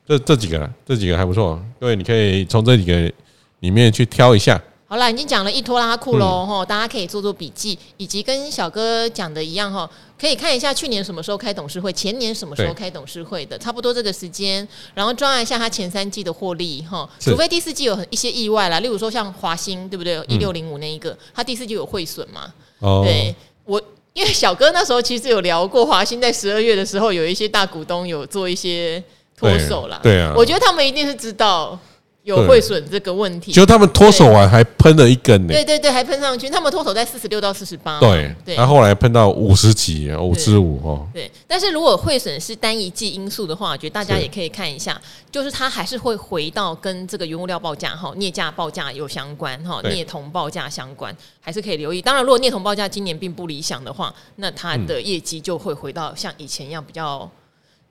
[0.07, 3.11] 这这几个，这几个还不错，各位你可以从这几个
[3.59, 4.59] 里面去挑一下。
[4.89, 9.87] 好啦，已经讲了一拖拉库喽，吼，大家可以做做笔记，以及跟小哥讲的一样，哈，
[10.19, 20.19] 可以看一下去年什么时候开董事会，前年什么时候开董事会的，差不多这个时间，然后抓一下他前三季的获利，哈，除非第四季有一些意外啦，例如说像华兴，对不对？
[20.27, 22.51] 一六零五那一个，它第四季有汇损嘛？
[22.79, 23.79] 哦，对我，
[24.13, 29.03] 因为小哥那时候其实有聊过，华兴在十二月的时候有一些大股东有做一些
[29.37, 31.77] 脱手啦，对啊，我觉得他们一定是知道。
[32.23, 35.53] 有汇损这个问题，就他们脱手完还喷了一根呢。
[35.53, 36.49] 对对对，还喷上去。
[36.49, 37.99] 他们脱手在四十六到四十八。
[37.99, 41.07] 对对，然后后来喷到五十几，五十五哦。
[41.13, 44.99] 对，但是如果汇损是单一季因素的话，我觉得大家也可以看一下，
[45.31, 52.01] 就是它还是会回到跟这个原物料报价哈、镍价报价有相关哈、镍铜报价相关，还是可以留意。
[52.01, 57.27] 当然，如果镍铜报价今年并不理想的话，那它的业绩就会回到像以前一样比较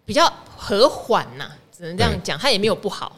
[0.04, 3.17] 比较和缓呐，只能这样讲，它也没有不好。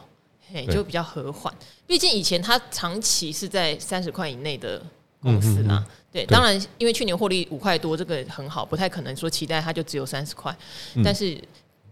[0.53, 1.53] 哎，就比较和缓。
[1.87, 4.81] 毕竟以前它长期是在三十块以内的
[5.21, 5.85] 公司啦。
[6.11, 10.55] 对，当然因为去年获利五块多，这个很好，不太可能说期待它就只有三十块。
[11.03, 11.41] 但是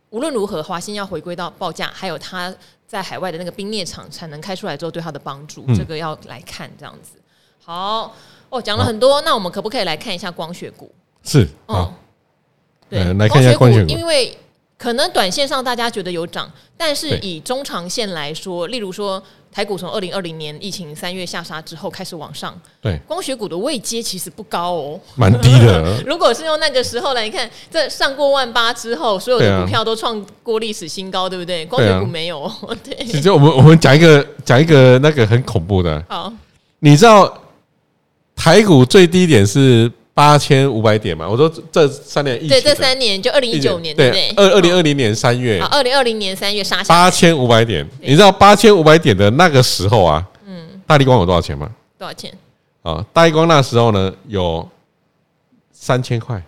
[0.10, 2.54] 无论如何，华兴要回归到报价，还有它
[2.86, 7.17] 在海外的那个冰镍厂产能开出来之后对它的帮助，这个要来看这样子。
[7.63, 8.13] 好
[8.50, 10.93] 哦，讲了很多，那我们可不可以来看一下光学股？
[11.24, 11.93] 是，哦，
[12.89, 14.38] 对，来看一下光学股，因为。
[14.79, 26.01] 可能短线上大家觉得有涨，但是以中长线来说，例如说台股从二零二零年疫情三月下杀之后开始往上，对，光学股的位阶其实不高哦，蛮低的。
[26.07, 31.65] 如果是用那个时候来你看，这上过万八之后，所有的股票都创过历史新高，对不对？
[31.65, 32.49] 光学股没有。
[32.81, 36.31] 对，其实我们我们讲一个讲一个那个很恐怖的，好，
[36.79, 37.37] 你知道
[38.33, 39.91] 台股最低点是？
[40.19, 44.29] 八千五百点嘛，我说这三年疫情，对，这三年就二零一九年，对？
[44.36, 46.93] 二二零二零年三月，二零二零年三月杀下。
[46.93, 51.71] 八千五百点，你知道八千五百点的那个时候啊，嗯，大立光有多少钱吗？
[51.97, 52.29] 多少钱？
[52.82, 54.67] 啊，大立光那时候呢有
[55.71, 56.43] 三千块，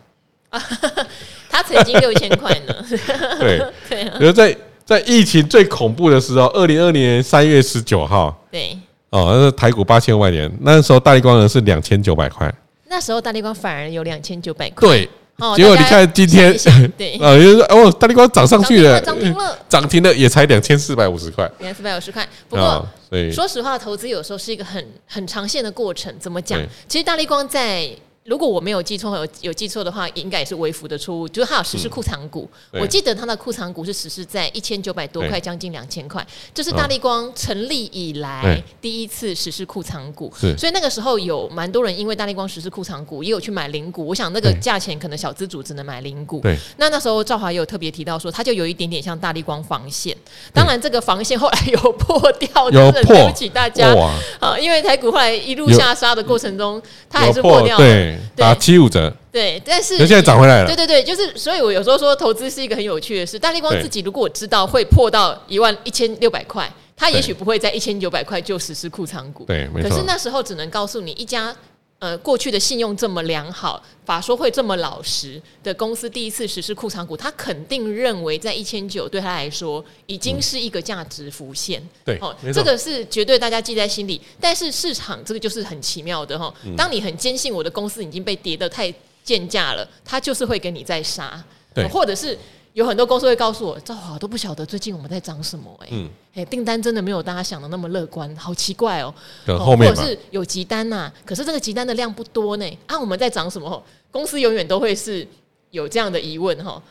[1.49, 2.75] 他曾经六千块呢，
[3.39, 3.57] 对。
[3.88, 4.53] 对，比如在
[4.84, 8.77] 在疫情最恐怖的时候，二零二零年三月十九号，对，
[9.12, 12.53] 哦，那是台股八千五百点，那时候大立光呢是两千九百块。
[12.91, 15.10] 那时候大力光反而有两千九百块，对，
[15.56, 16.56] 结果你看今天，
[16.97, 22.27] 对， 啊，就是哦，大力光涨上去了，涨停了，涨停了也才两千四百五十块，两千四百五十块。
[22.49, 22.86] 不过，
[23.34, 26.13] 说实话，投资有时候是一个很很长线的过程。
[26.19, 26.62] 怎么讲？
[26.88, 27.89] 其实大力光在。
[28.25, 31.27] 如果我没有记错，有有记错的话，应该也是微幅的错误。
[31.27, 36.25] 就是它有实施库藏股，我记得它的库藏股是实施在一千九百多块，将近两千块。
[36.53, 44.05] 这是大力光成立以来第一次实施库藏股，所以那个时候有蛮多人因为大力光实施库藏股，也有去买零股。
[44.05, 46.43] 我想那个价钱可能小资主只能买零股。
[46.77, 50.15] 那那时候赵华也有特别提到说，它就有一点点像大力光防线。
[50.53, 53.95] 当然，这个防线后来有破掉，真的对不起大家。
[54.39, 56.79] 啊，因为台股后来一路下杀的过程中，
[57.10, 58.12] 它还是破掉了。
[58.36, 60.67] 打七五折，对，但是现在涨回来了。
[60.67, 63.38] 对对对，就是，所以我有时候说投资是一个很有趣的事。
[63.38, 69.45] 大力光自己如果知道会破到一万一千六百块，他也许不会在一千九百块就实施库藏股。
[69.45, 69.89] 对，没错。
[69.89, 71.55] 可是那时候只能告诉你一家。
[72.01, 81.79] 呃，过去的信用这么良好，法说会这么老实的公司，第一次实施库藏股，他肯定认为在一千九对他来说已经是一个价值浮现。
[82.03, 84.19] 对，哦，这个是绝对大家记在心里。
[84.39, 88.91] 但是市场这个就是很奇妙的哈，当你很坚信我的公司已经被跌得太
[89.23, 91.39] 贱价了，他就是会给你再杀，
[91.71, 92.35] 对，或者是。
[92.73, 99.13] 有很多公司会告诉我，赵华都不晓得最近我们在涨什么哎、嗯，哎、嗯，订单真的没有大家想的那么乐观，好奇怪哦、
[99.47, 99.57] 喔。
[99.60, 102.77] 或者是有急单呐、啊，可是这个急单的量不多呢。
[102.88, 103.84] 啊，我们在涨什么？
[104.10, 105.27] 公司永远都会是
[105.71, 106.81] 有这样的疑问哈。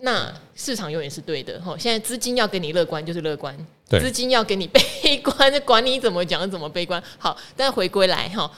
[0.00, 1.76] 那市场永远是对的哈。
[1.78, 3.54] 现在资金要给你乐观就是乐观，
[3.88, 4.80] 资金要给你悲
[5.22, 7.02] 观，管你怎么讲怎么悲观。
[7.18, 8.50] 好，但回归来哈。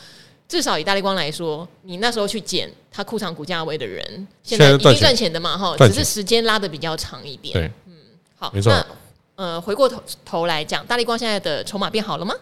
[0.48, 4.04] 至少以大力光来说，你那时候去捡它库藏股价位的人，
[4.42, 7.54] 现在已经赚钱的嘛哈，只是时间拉的比较长一点。
[7.54, 7.94] 对，嗯，
[8.38, 8.70] 好，没错。
[9.34, 12.34] 呃，回过头头来讲，大力光现在的筹码变好了吗？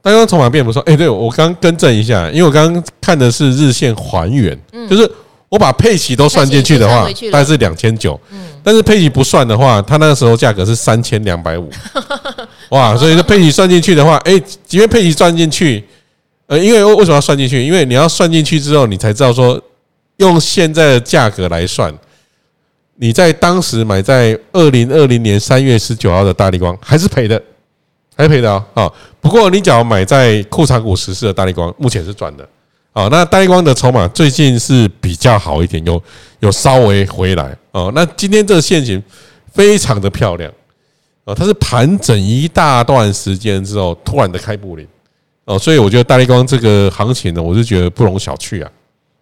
[0.00, 0.80] 大力光筹码变不错。
[0.82, 5.10] 哎、欸，对我刚更正一下，因为我刚刚看的是日线还原，嗯、就是
[5.48, 8.18] 我把配息都算进去的话，大概是两千九。
[8.30, 11.68] 嗯，但是配息不算的话，它那个时候价格是三千两百五。
[12.70, 15.84] 哇，所以说配息算进去的话，哎、欸，即便配息算进去。
[16.46, 17.64] 呃，因为为什么要算进去？
[17.64, 19.60] 因为你要算进去之后，你才知道说，
[20.18, 21.92] 用现在的价格来算，
[22.94, 27.42] 你在当时买在二零二零年三月十九号的大立光还是赔的，
[28.16, 28.92] 还是赔的啊、哦！
[29.20, 32.48] 不过你只要买在库藏股实施的大力光，目前是赚的
[32.92, 33.08] 啊。
[33.10, 36.00] 那大立光的筹码最近是比较好一点，有
[36.38, 37.90] 有稍微回来哦。
[37.92, 39.02] 那今天这个线型
[39.52, 40.48] 非常的漂亮
[41.24, 44.86] 啊，它是盘整一大段时间之后，突然的开布林。
[45.46, 48.70] 哦，所以我觉得大立光这个行情呢，我是觉得不容小觑啊。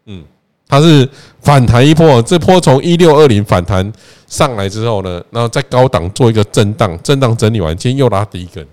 [0.07, 0.25] 嗯，
[0.67, 1.09] 它是
[1.41, 3.93] 反弹一波，这波从一六二零反弹
[4.27, 8.67] 上来之后呢，然后在高档做一个震荡，震荡整理完，今天又拉第一根。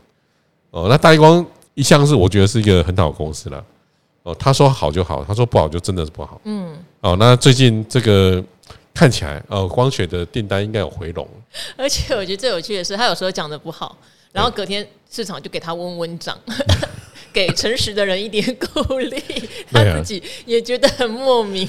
[0.72, 3.64] 哦，那大立光一向是我觉得是一个很好的公司了。
[4.24, 6.40] 哦，他说好就好，他说不好就真的是不好。
[6.46, 6.74] 嗯。
[7.02, 8.42] 哦，那最近这个
[8.94, 11.28] 看起来，哦，光学的订单应该有回笼。
[11.76, 13.98] 而且我觉得最有趣的是，他有时候讲的不好，
[14.32, 16.38] 然后隔天市场就给他温温涨。
[17.34, 19.22] 给诚实的人一点鼓励，
[19.72, 21.67] 他自己也觉得很莫名。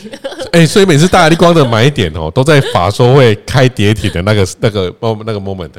[0.53, 4.95] 哎、欸，所以每次大力光的买点哦，都在法说会开跌停的那个、那个、
[5.25, 5.71] 那个 moment。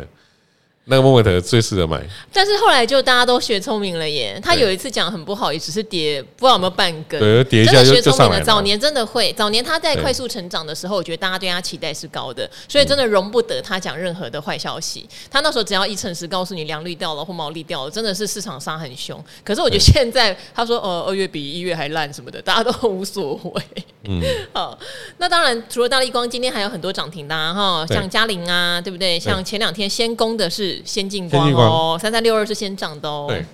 [0.86, 2.02] 那个 moment 最适合买，
[2.34, 4.38] 但是后来就大家都学聪明了耶。
[4.44, 7.18] 他有一次讲很不好，也只是跌，不知道有没有半根。
[7.22, 8.44] 对，跌一下就上来了。
[8.44, 15.08] 早年真的会，早年他在快速成长的时候，我觉得大家对他期待是高的，所以真的容不得他讲任何的坏消息。
[15.32, 19.24] 他那时候只要一诚实告诉你良率掉了或毛利掉了，真的是市场杀很凶。
[19.46, 23.64] 可是我觉得现在他说呃二月比一月还烂什么的，大家都无所谓。
[24.10, 24.78] 嗯， 好，
[25.18, 29.18] 那当然除了大力光，今天还有很多涨停的哈，像嘉玲啊，对不对？
[29.18, 30.73] 像前两天先攻的是。
[30.86, 33.26] 先进光哦，三三六二是先涨的哦。
[33.28, 33.46] 对，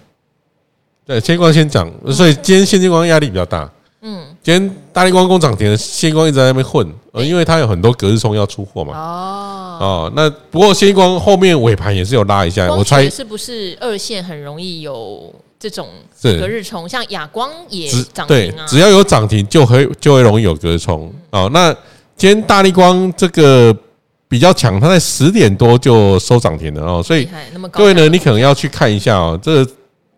[1.06, 3.70] 对，先光先涨，所以今天先进光压力比较大。
[4.02, 8.94] 嗯，今天大力光工涨停，先光一直在那边混，呃，因为它有很多隔日冲要出货嘛。
[8.98, 15.90] 哦哦，那不过矽光后面尾盘也是有拉一下，我猜是不是二线很容易有这种
[16.22, 16.88] 隔日冲？
[16.88, 21.14] 像亚光也涨停啊，对，只要有涨停就会就会容易有隔日冲。
[21.32, 21.74] 哦，那
[22.16, 23.76] 今天大力光这个
[24.30, 27.28] 比较强，它在十点多就收涨停了哦，所以
[27.72, 29.72] 各位呢，你可能要去看一下哦，这個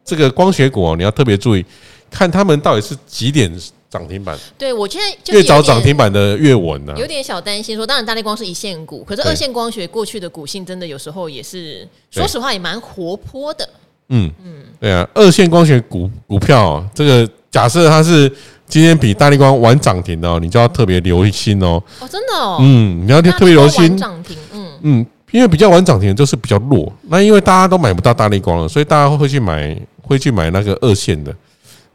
[0.05, 1.65] 这个光学股哦，你要特别注意，
[2.11, 3.51] 看他们到底是几点。
[3.91, 7.75] 涨停板，对我现在越早涨停板的越稳呢，有点小担心。
[7.75, 13.67] 说当然，大力光是一线股，可是二线光学过去的股性真的有时候也是，说实话也蛮活泼的。
[14.07, 18.31] 嗯嗯，对啊，二线光学股股票，这个假设它是
[18.71, 21.83] 今天比大立光晚涨停的哦，你就要特别留心哦。
[21.99, 26.89] 哦，真的哦，嗯，你要特别留心涨停，嗯嗯，因为比较晚涨停就是比较弱。
[27.09, 31.35] 那因为大家都买不到大立光了，所以大家会去买，会去买那个二线的。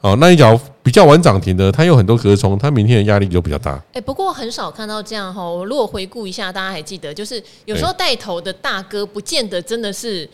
[0.03, 3.73] 哦，那一脚比较晚涨停的，它有很多隔日冲，它明天的压力就比较大。
[3.73, 5.43] 哎、欸，不过很少看到这样哈。
[5.43, 10.29] 我如果回顾一下，大家还记得，就是有时候带头的大哥，不见得真的是。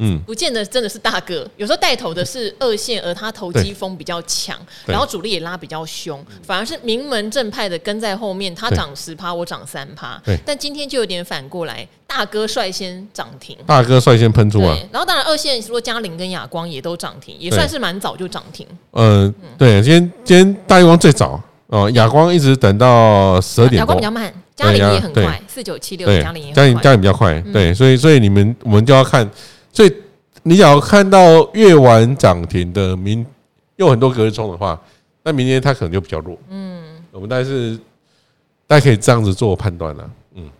[0.00, 4.56] 嗯，不见得真的是大哥，有时候带头的是二线，而他投机风比较强，
[4.86, 10.22] 然后主力也拉比较凶，反而是名门正派的跟在后面，他涨十趴，我涨三趴。
[10.46, 14.78] 但今天就有点反过来，大哥率先涨停，大哥率先喷出啊。
[14.92, 18.64] 然后当然二线如果嘉陵跟亚光也都涨停，也算是蛮早就涨停。
[18.92, 29.28] 嗯，对，今天今天大立光最早哦，亚光一直等到十二点，亚光比较慢，嘉陵也很快，四九七六，嘉陵嘉陵嘉陵比较快，对，所以所以你们我们就要看。
[29.78, 29.94] 所以
[30.42, 33.24] 你想要看到越晚涨停的明
[33.76, 34.76] 有很多隔日冲的话，
[35.22, 36.36] 那明天它可能就比较弱。
[36.48, 37.78] 嗯，我们大概是
[38.66, 40.10] 大家可以这样子做判断了。
[40.34, 40.50] 嗯，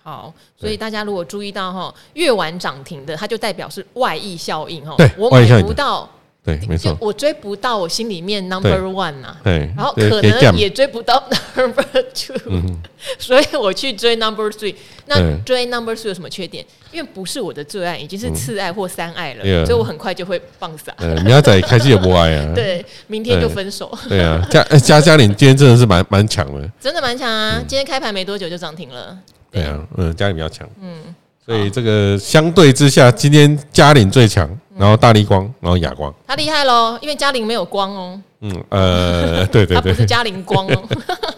[0.00, 4.94] 好，所以大家如果注意到哈，越晚涨停的，它就代表是外溢效应哈。
[4.96, 6.08] 对，我买不到。
[6.46, 11.20] 对，没错，我追不到我心里面 number one 呐，对，然后可能也追不到
[11.56, 11.82] number
[12.14, 12.36] two，
[13.18, 14.72] 所以我去追 number three。
[15.06, 16.64] 那追 number three 有什么缺点？
[16.92, 20.94] 因为不是我的最爱，已经是次爱或三爱了，所以我很快就会放洒。
[21.24, 23.92] 明仔载开机也不爱啊， 对，明天就分手。
[24.08, 27.60] 对啊，嘉嘉嘉陵今天真的是蛮蛮强的，真的蛮强啊！
[27.66, 29.18] 今天开盘没多久就涨停了。
[29.50, 31.12] 对啊，嗯，嘉陵比较强，嗯。
[31.46, 38.20] 所以这个相对之下，今天嘉陵最强，然后大力光，然后亚光，他厉害喽，因为嘉陵没有光哦。
[38.40, 40.82] 嗯呃， 对对对，他不是嘉陵光哦。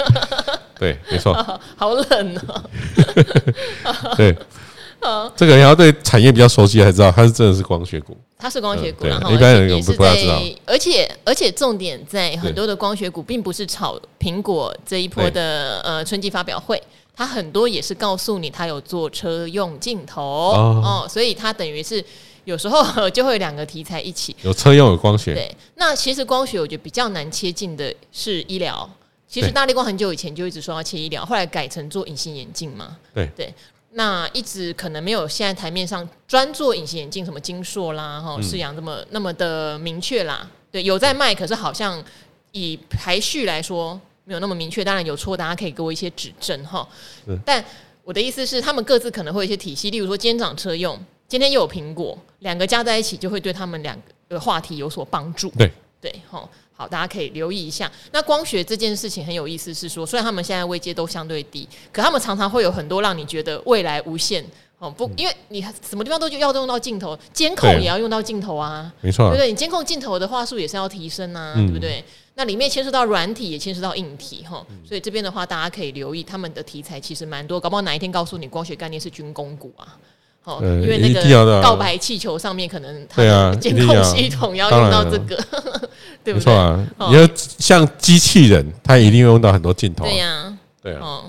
[0.80, 1.34] 对，没错。
[1.76, 2.64] 好冷哦。
[4.16, 4.34] 对，
[5.36, 8.16] 这个人要对产业比较熟悉，才知道他是真的是光学股。
[8.38, 10.40] 它是光学股，然后一般人不不知道。
[10.64, 16.80] 而且而且重点在很多的光学股，并不是炒苹果这一波的呃春季发表会。
[17.18, 22.02] 它很多也是告诉你，它有做车用镜头哦，所以它等于是
[22.44, 25.34] 有时候 就会有两个题材一起，有车用有光学。
[25.34, 28.88] 对，那其实光学我觉得比较难切进的是医疗。
[29.26, 32.96] 其实大立光很久以前就一直说要切医疗，后来改成做隐形眼镜嘛。
[33.12, 33.52] 对对，
[33.94, 40.48] 那一直可能没有现在台面上专做隐形眼镜，什么金硕啦、哈世阳这么那么的明确啦。
[40.70, 42.00] 对，有在卖，可是好像
[42.52, 44.00] 以排序来说。
[44.28, 46.86] 没有那么明确，当然有错，大家可以给我一些指正哈。
[47.46, 47.64] 但
[48.04, 55.48] 我的意思是，他们各自可能会有一些体系，例如说今天涨车用，今天又有苹果，两个加在一起就会对他们两个话题有所帮助。
[55.56, 57.90] 对对，好，好，大家可以留意一下。
[58.12, 64.44] 那光学这件事情很有意思，是说虽然他们现在位阶都相对低，可他们常常会有很多让你觉得未来无限
[64.78, 64.90] 哦。
[64.90, 69.48] 不，因为你什么地方都要用到镜头，监控也要用到镜头啊，没错，对不对？
[69.48, 72.04] 你监控镜头的话术也是要提升啊，对不对？
[72.38, 77.58] 那里面牵涉到软体，也牵涉到硬体，哈，所以这边的话，大家可以留意他们的题材，其实蛮多。
[77.58, 79.98] 搞不好哪一天告诉你，光学概念是军工股啊，
[80.40, 85.36] 好，因为那个告白气球上面可能它的监控系统要用到这个，
[86.22, 86.40] 对不对？
[86.40, 90.04] 没错啊，因为像机器人，它一定用到很多镜头。
[90.04, 91.24] 对呀，对啊，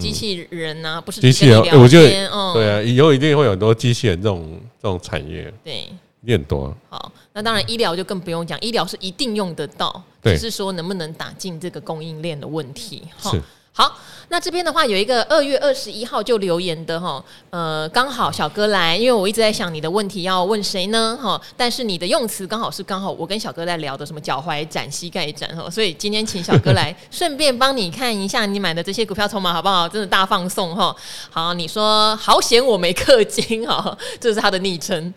[0.00, 2.08] 机器人呐，不是机器人，我觉得，
[2.54, 5.54] 对啊，以后一定会有很多机器人这种这种产业。
[5.62, 5.88] 对。
[6.24, 13.08] 变多好，那当然医疗就更不用讲，医疗是一定用得到，只是说能不能打进这个供应链的问题。
[13.18, 13.40] 是。
[13.80, 13.96] 好，
[14.28, 29.88] 那这边的话有一个二月二十一号就留言的哈，呃，刚好小哥来，因为我一直在想你的问题要问谁呢哈，但是你的用词刚好是刚好我跟小哥在聊的什么脚踝展、膝盖展哈，所以今天请小哥来 顺便帮你看一下你买的这些股票筹码好不好？
[29.88, 30.94] 真的大放送哈。
[31.30, 35.14] 好，你说好险我没氪金哈，这是他的昵称。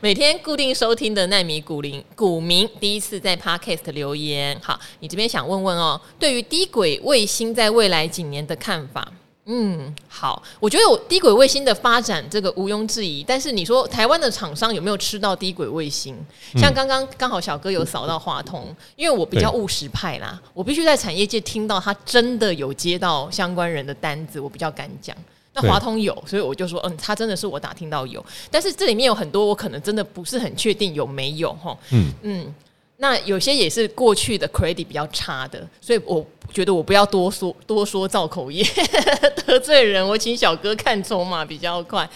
[0.00, 9.10] 每天固定收听的奈米股林股民第一次在 Podcast 留言，好，你这边想问问哦，对于低轨卫星在未来几年的看法，
[9.46, 16.16] 嗯，好，我觉得有低轨卫星的发展这个毋庸置疑，但是你说台湾的厂商有没有吃到低轨卫星？
[16.56, 25.16] 像刚刚刚好小哥有扫到华通，因为我比较务实派啦，我必须在产业界听到他真的有接到相关人的单子，我比较敢讲。
[25.52, 31.76] 那华通有，所以我就说，嗯，他真的是我打听到有，但是这里面有很多我可能真的不是很确定有没有哈。
[31.90, 32.54] 嗯嗯。
[33.02, 38.62] 那有些也是过去的 credit 比较差的，所以我觉得我不要多说多说造口业
[39.46, 42.08] 得罪人，我请小哥看筹码比较快。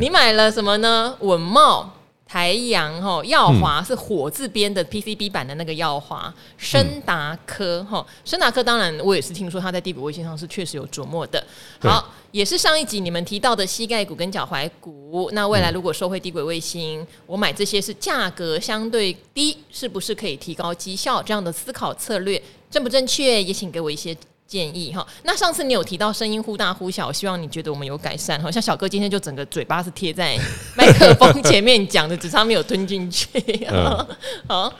[0.00, 1.16] 你买了什么呢？
[1.20, 1.84] 稳懋。
[2.30, 11.44] 台阳哈耀华是火字边的 PCB 版的那个耀华，升达科哈升达科当然我也是听说他在地轨卫星上是确实有琢磨的。
[11.80, 15.28] 好，也是上一集你们提到的膝盖骨跟脚踝骨。
[15.32, 21.20] 那未来如果收回低轨卫星，我买这些是价格相对低，是不是可以提高绩效？
[21.20, 23.42] 这样的思考策略正不正确？
[23.42, 24.16] 也请给我一些。
[24.50, 28.50] 建议哈，那上次你有提到声音忽大忽小，我希望你觉得我们有改善哈。
[28.50, 30.36] 像小哥今天就整个嘴巴是贴在
[30.76, 33.28] 麦克风前面讲的，只差没有吞进去。
[33.70, 33.96] 嗯、
[34.48, 34.72] 好，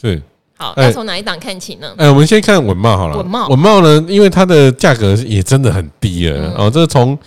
[0.00, 0.22] 是
[0.56, 1.94] 好，那从哪一档看起呢？
[1.98, 3.18] 哎，我们先看稳懋好了。
[3.18, 6.70] 稳懋，稳茂呢，因为它的价格也真的很低了、嗯、哦。
[6.70, 7.18] 这从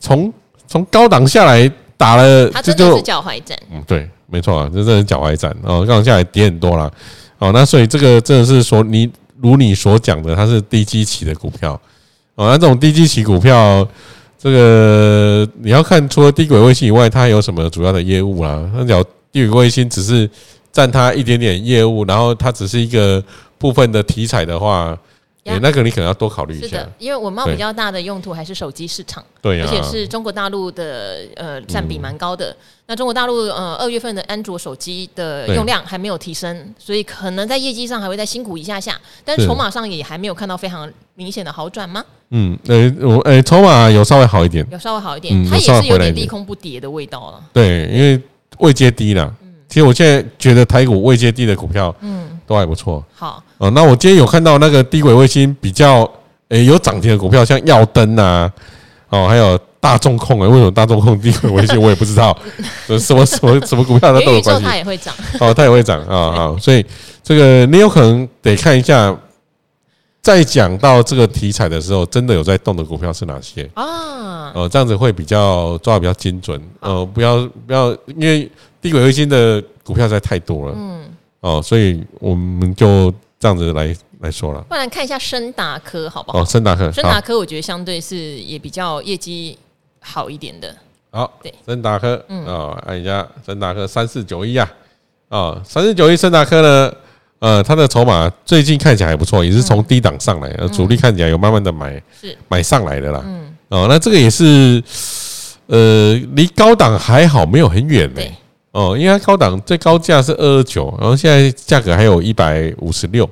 [0.00, 0.32] 从
[0.66, 3.58] 从高档下来打了，它真的是脚踝战。
[3.70, 5.80] 嗯，对，没错啊，这真的是脚踝战哦。
[5.80, 6.90] 高档下来跌很多了
[7.38, 9.10] 哦，那所以这个真的是说你。
[9.44, 11.78] 如你所讲的，它是低基期的股票
[12.34, 12.48] 哦。
[12.48, 13.86] 那这种低基期股票，
[14.38, 18.70] 这个你要看，除了低轨卫星以外，它有什么主要的业务啦？
[18.74, 20.28] 那叫低轨卫星只是
[20.72, 23.22] 占它一点点业务，然后它只是一个
[23.58, 24.98] 部分的题材的话。
[25.44, 26.66] 欸、那个你可能要多考虑一下。
[26.66, 32.50] 是的，因为稳懋比较大的用途还是手机市场，对，而且是中国大陆的呃占比蛮高的。
[32.50, 38.98] 嗯、那中国大陆呃二月份的安卓手机的用量还没有提升，所以可能在业绩上还会再辛苦一下下。
[39.24, 42.02] 但筹码上也还没有看到非常明显的好转吗？
[42.30, 47.44] 嗯，呃，我呃筹码有稍微好一点，有稍微好一点，它也是有点利空不跌的味道了。
[47.52, 48.20] 对，因为
[48.58, 49.32] 位阶低了。
[49.66, 53.04] 其实我现在觉得台股位阶低的股票，嗯，都还不错。
[53.14, 56.08] 好，哦，那我今天有看到那个低轨卫星比较，
[56.48, 58.50] 诶，有涨停的股票，像耀登啊，
[59.08, 60.48] 哦，还有大众控啊。
[60.48, 62.36] 为什么大众控低轨卫星 我也不知道，
[62.98, 64.64] 什么什么什么股票它都有关系。
[64.64, 66.16] 它也会涨，哦，它也会涨啊
[66.52, 66.56] 啊！
[66.60, 66.84] 所以
[67.22, 69.16] 这个你有可能得看一下，
[70.22, 74.52] 在讲到这个题材的时候，真的有在动的股票是哪些啊？
[74.54, 76.60] 哦，这样子会比较抓的比较精准。
[76.80, 77.36] 呃，不要
[77.66, 78.50] 不要，因为。
[78.84, 81.00] 低轨卫星的股票实在太多了，嗯，
[81.44, 84.62] 哦，所以我们就这样子来来说了。
[84.62, 86.40] 不然看一下升达科好不好？
[86.40, 89.58] 哦，升达科，升达科，我觉得相对是也比较业绩
[90.00, 90.74] 好一点的。
[91.10, 94.66] 好，对，升达科，嗯，哦，按一下升达科三四九一啊，
[95.28, 96.94] 哦，三四九一升达科呢，
[97.40, 102.34] 呃，它的筹码最近看起来还不错，也是从低档上来，呃，主力看起来有慢慢的买，是。
[102.48, 104.82] 买上来的啦，嗯，哦，那这个也是，
[105.66, 108.22] 呃，离高档还好，没有很远呢。
[108.74, 113.24] 哦，因为它高档最高价是二二九，然后现在价格还有一百五十六，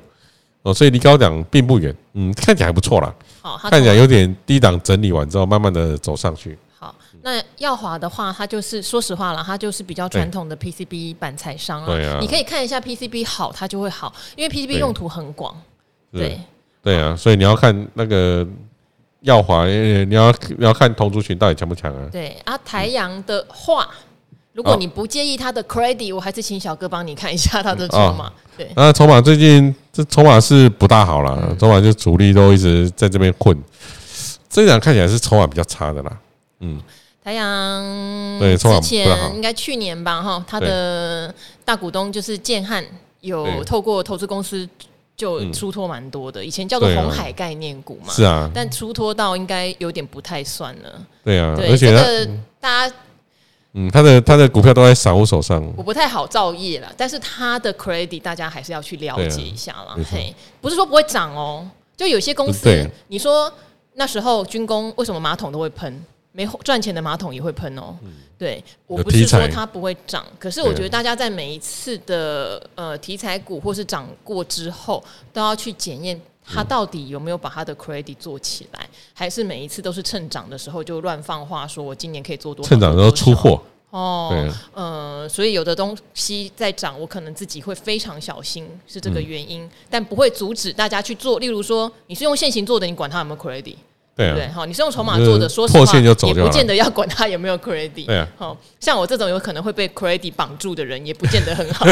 [0.61, 3.13] 哦，所以离高档并不远，嗯，看起来还不错啦。
[3.41, 6.57] 好，看起来有点低档整理完之后，慢慢的走上去。
[6.79, 11.87] 好，那耀华的话，它就是说实话了，它就是比较传统的 PCB 板材商啊。
[11.87, 15.53] 对啊，你可以看一下 PCB 好，它就会好，因为 PCB 用途很广。
[16.13, 16.39] 对，
[16.81, 18.47] 对啊，所以你要看那个
[19.23, 22.07] 耀华，你要你要看同族群到底强不强啊？
[22.09, 23.89] 对啊，台阳的话。
[24.53, 28.31] 如果你不介意他的 credit，我还是请小哥帮你看一下他的筹码。
[28.55, 33.57] 对，那筹码最近这筹码是不大好了，筹码就主力都一直在这边混，
[34.47, 36.17] 这样看起来是筹码比较差的啦。
[36.59, 36.79] 嗯，
[37.23, 37.81] 台阳
[38.39, 41.33] 对之前应该去年吧哈，他的
[41.65, 42.85] 大股东就是建汉
[43.21, 44.69] 有透过投资公司
[45.17, 51.01] 就出脱蛮多的，以前叫做红海概念股嘛，是啊，但出脱到应该有点不太算了。
[51.23, 52.29] 对啊，而且这个
[52.59, 52.95] 大家。
[53.75, 56.93] 嗯，他的他的股票都在散户手上，我不太好造业了。
[56.95, 59.95] 但是他的 credit 大家还是要去了解一下啦。
[60.11, 61.67] 嘿，不是说不会涨哦，
[61.97, 62.69] 就有些公司，
[63.07, 63.51] 你说
[63.95, 67.95] 那时候军工为什么马桶都会喷，没赚钱的马桶也会喷哦。
[68.37, 76.19] 对，我不是说它不会涨，可是我觉得大家在每一次的呃题材股或是涨过之后，都要去检验。
[76.45, 82.69] 他到底有没有把他的 credit 做起来，还是每一次都是趁涨的时候就乱放话，说我今年可以做多少？
[82.69, 91.37] 趁涨的时候出货哦，对，呃，所以有的东西在涨，我可能自己会非常小心，是这个原因，嗯、但不会阻止大家去做。
[91.37, 93.75] 例如说，你是用现行做的，你管他有没有 credit？
[94.15, 98.05] 对啊，对，好，你是用筹码做的，说实话，也不见得要管他有没有 credit。
[98.05, 101.85] 对啊，好，像我这种有可能会被 credit 绑住的人，也不见得很好，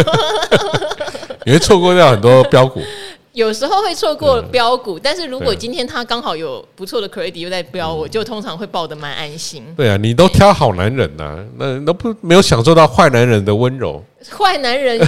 [1.46, 2.82] 你会错过掉很多标股。
[3.34, 9.64] 有时候会错过标股，但是如果今天他刚好有不错的 credit 又在飙，我就通常会抱得蛮安心。
[9.78, 14.04] 对啊，你都挑好男人呐、啊，那都不没有享受到坏男人的温柔。
[14.30, 15.00] 坏男人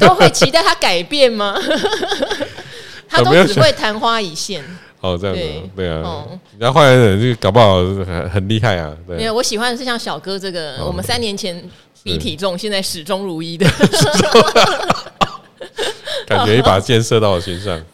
[0.00, 1.54] 都会期待他改变吗？
[3.08, 4.64] 他都只会昙花一现。
[5.02, 5.42] 哦，这样子，
[5.76, 6.24] 对啊，
[6.58, 8.96] 然后坏男人就搞不好很很厉害啊。
[9.06, 11.62] 对，没有，我喜欢的是像小哥这个，我们三年前
[12.02, 13.66] 比体重，现在始终如一的。
[16.26, 17.80] 感觉一把箭射到我心上。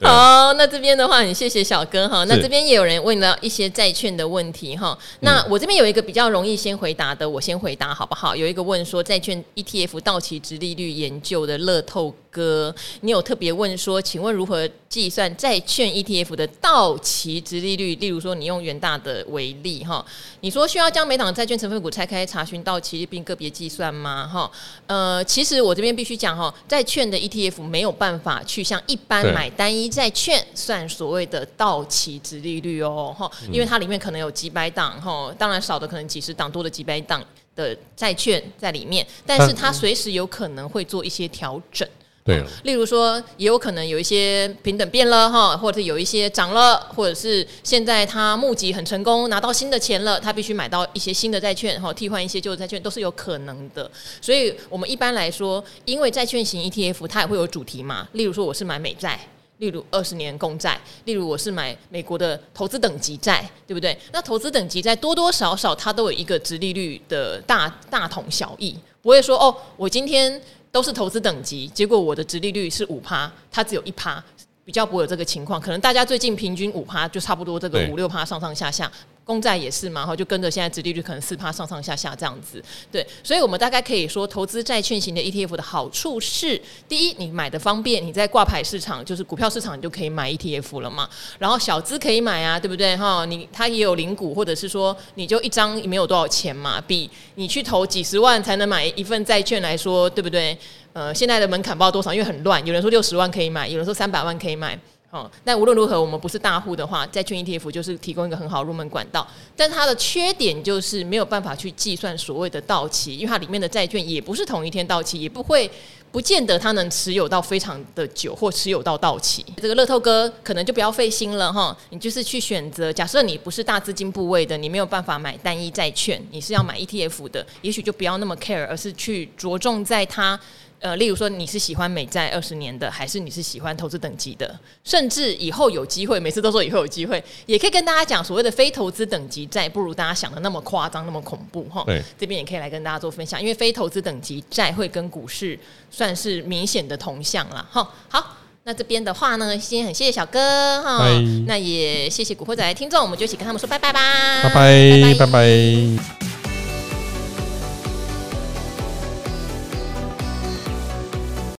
[0.00, 2.24] 好，那这边的话，很谢谢小哥哈。
[2.24, 4.96] 那这边也有人问到一些债券的问题哈。
[5.20, 8.36] 那我这边有一个比较容易先回答的，我先回答好不好？
[8.36, 17.96] 有一个问说，债券 ETF 到期值利率研究的乐透哥，你有特别问说，请问如何计算债券 ETF 的到期值利率？
[17.96, 20.04] 例如说，你用元大的为例哈，
[20.42, 24.30] 你说需要将每档债券成分股拆开查询到期并个别计算吗？
[24.32, 24.48] 哈，
[24.86, 29.88] 呃，其实我这边必须讲哈，债券的 ETF 没有办法去像一般买单一。
[29.88, 37.24] 债券算所谓的到期值利率哦，哈，因为它里面可能有几百档，哈，当然少的可能几十档，多的几百档
[37.56, 41.88] 的债券在里面，但是它随时有可能会做一些调整，
[42.28, 59.18] 对，例如说也有可能有一些平等变了哈，或者有一些涨了，或者是现在它募集很成功，拿到新的钱了，它必须买到一些新的债券，哈，替换一些旧的债券都是有可能的，所以我们一般来说，因为债券型 ETF 它也会有主题嘛，例如说我是买美债。
[59.58, 63.98] 例如二十年公债，例如我是买美国的投资等级债，对不对？
[64.12, 70.40] 那投资等级债多多少少它都有一个殖利率的大大同小异，不会说哦，我今天
[70.78, 74.22] 都是投资等级，结果我的直利率是五趴，它只有一趴，
[74.64, 75.60] 比较不会有这个情况。
[75.60, 78.88] 可能大家最近平均五趴，就差不多这个五六趴上上下下。
[79.28, 86.58] 公债也是嘛，哈，就跟着现在殖利率可能四趴上上下下这样子，对，所以我们大概可以说，投资债券型的 ETF 的好处是，
[86.88, 91.06] 第一，你买的方便，你在挂牌市场，就是股票市场，你就可以买 ETF 了嘛，
[91.38, 92.96] 然后小资可以买啊，对不对？
[92.96, 100.56] 哈，你它也有零股，或者是说，你就一张没有多少钱嘛，比你去投几十万才能买一份债券来说，对不对？
[100.94, 104.80] 呃，现在的门槛不知道多少，因为很乱，有人说六十万可以买，有人说三百万可以买。
[105.10, 109.26] 哦，但无论如何，我们不是大户的话，债券 ETF 就是提供一个很好入门管道。
[109.56, 115.70] 但它的缺点就是没有办法去计算所谓的到期，因为它里面的债券也不是同一天到期，也不会
[116.12, 119.42] 不见得它能持有到非常的久或持有到到期。
[119.56, 122.92] 这个乐透哥可能就不要费心了哈，你就是去选择。
[122.92, 130.38] 假设你不是大资金部位的，你没有办法买单一债券，你是要买 ETF 的，也许就不要那么 care，而是去着重在它。
[130.80, 134.58] 呃，例如说你是喜欢美债二十年的，还是你是喜欢投资等级的？
[134.84, 141.82] 甚至以后有机会，每次都说以后有机会，也可以跟大家讲，所谓的非投资等级债不如大家想的那么夸张，那么恐怖哈。
[141.84, 145.58] 对，这边也可以来跟大家做分享，因为非投资等级债会跟股市
[145.90, 147.88] 算是明显的同向了哈。
[148.08, 151.08] 好，那这边的话呢，先很谢谢小哥哈，
[151.46, 154.00] 那也谢谢古惑仔的听众，我们就一起跟他们说拜拜吧，
[154.44, 155.26] 拜拜拜拜。
[155.26, 156.37] 拜拜